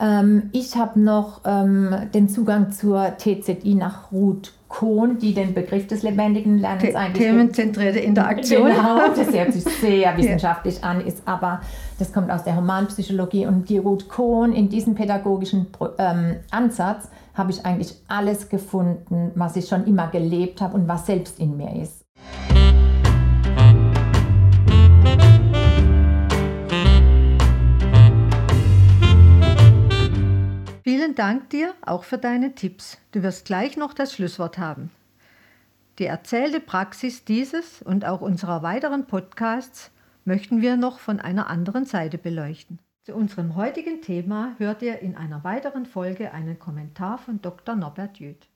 Ähm, 0.00 0.50
ich 0.52 0.76
habe 0.76 1.00
noch 1.00 1.40
ähm, 1.44 1.92
den 2.14 2.28
Zugang 2.28 2.70
zur 2.70 3.16
TZI 3.16 3.74
nach 3.74 4.12
Ruth 4.12 4.52
Kohn, 4.74 5.18
die 5.18 5.34
den 5.34 5.54
Begriff 5.54 5.86
des 5.86 6.02
lebendigen 6.02 6.58
Lernens 6.58 6.82
The 6.82 6.96
eigentlich... 6.96 7.24
Themenzentrierte 7.24 8.00
Interaktion. 8.00 8.66
Genau, 8.66 9.06
das 9.14 9.32
hört 9.32 9.52
sich 9.52 9.62
sehr 9.62 10.16
wissenschaftlich 10.16 10.82
an, 10.82 11.00
ist 11.00 11.22
aber, 11.26 11.60
das 12.00 12.12
kommt 12.12 12.28
aus 12.32 12.42
der 12.42 12.56
Humanpsychologie 12.56 13.46
und 13.46 13.68
die 13.68 13.78
Ruth 13.78 14.08
Kohn 14.08 14.52
in 14.52 14.68
diesem 14.68 14.96
pädagogischen 14.96 15.68
ähm, 15.98 16.36
Ansatz 16.50 17.08
habe 17.34 17.52
ich 17.52 17.64
eigentlich 17.64 17.94
alles 18.08 18.48
gefunden, 18.48 19.30
was 19.36 19.54
ich 19.54 19.68
schon 19.68 19.86
immer 19.86 20.08
gelebt 20.08 20.60
habe 20.60 20.74
und 20.74 20.88
was 20.88 21.06
selbst 21.06 21.38
in 21.38 21.56
mir 21.56 21.80
ist. 21.80 22.04
Vielen 30.84 31.14
Dank 31.14 31.48
dir 31.48 31.72
auch 31.80 32.04
für 32.04 32.18
deine 32.18 32.54
Tipps. 32.54 32.98
Du 33.12 33.22
wirst 33.22 33.46
gleich 33.46 33.78
noch 33.78 33.94
das 33.94 34.12
Schlusswort 34.12 34.58
haben. 34.58 34.90
Die 35.98 36.04
erzählte 36.04 36.60
Praxis 36.60 37.24
dieses 37.24 37.80
und 37.80 38.04
auch 38.04 38.20
unserer 38.20 38.62
weiteren 38.62 39.06
Podcasts 39.06 39.90
möchten 40.26 40.60
wir 40.60 40.76
noch 40.76 40.98
von 40.98 41.20
einer 41.20 41.46
anderen 41.46 41.86
Seite 41.86 42.18
beleuchten. 42.18 42.80
Zu 43.02 43.14
unserem 43.14 43.56
heutigen 43.56 44.02
Thema 44.02 44.56
hört 44.58 44.82
ihr 44.82 44.98
in 44.98 45.16
einer 45.16 45.42
weiteren 45.42 45.86
Folge 45.86 46.32
einen 46.32 46.58
Kommentar 46.58 47.16
von 47.16 47.40
Dr. 47.40 47.76
Norbert 47.76 48.18
Jüth. 48.18 48.46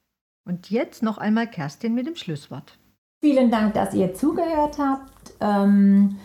Und 0.44 0.68
jetzt 0.68 1.02
noch 1.02 1.16
einmal 1.16 1.46
Kerstin 1.46 1.94
mit 1.94 2.06
dem 2.06 2.16
Schlusswort. 2.16 2.76
Vielen 3.22 3.50
Dank, 3.50 3.72
dass 3.72 3.94
ihr 3.94 4.12
zugehört 4.12 4.76
habt. 4.76 5.32
Ähm, 5.40 6.18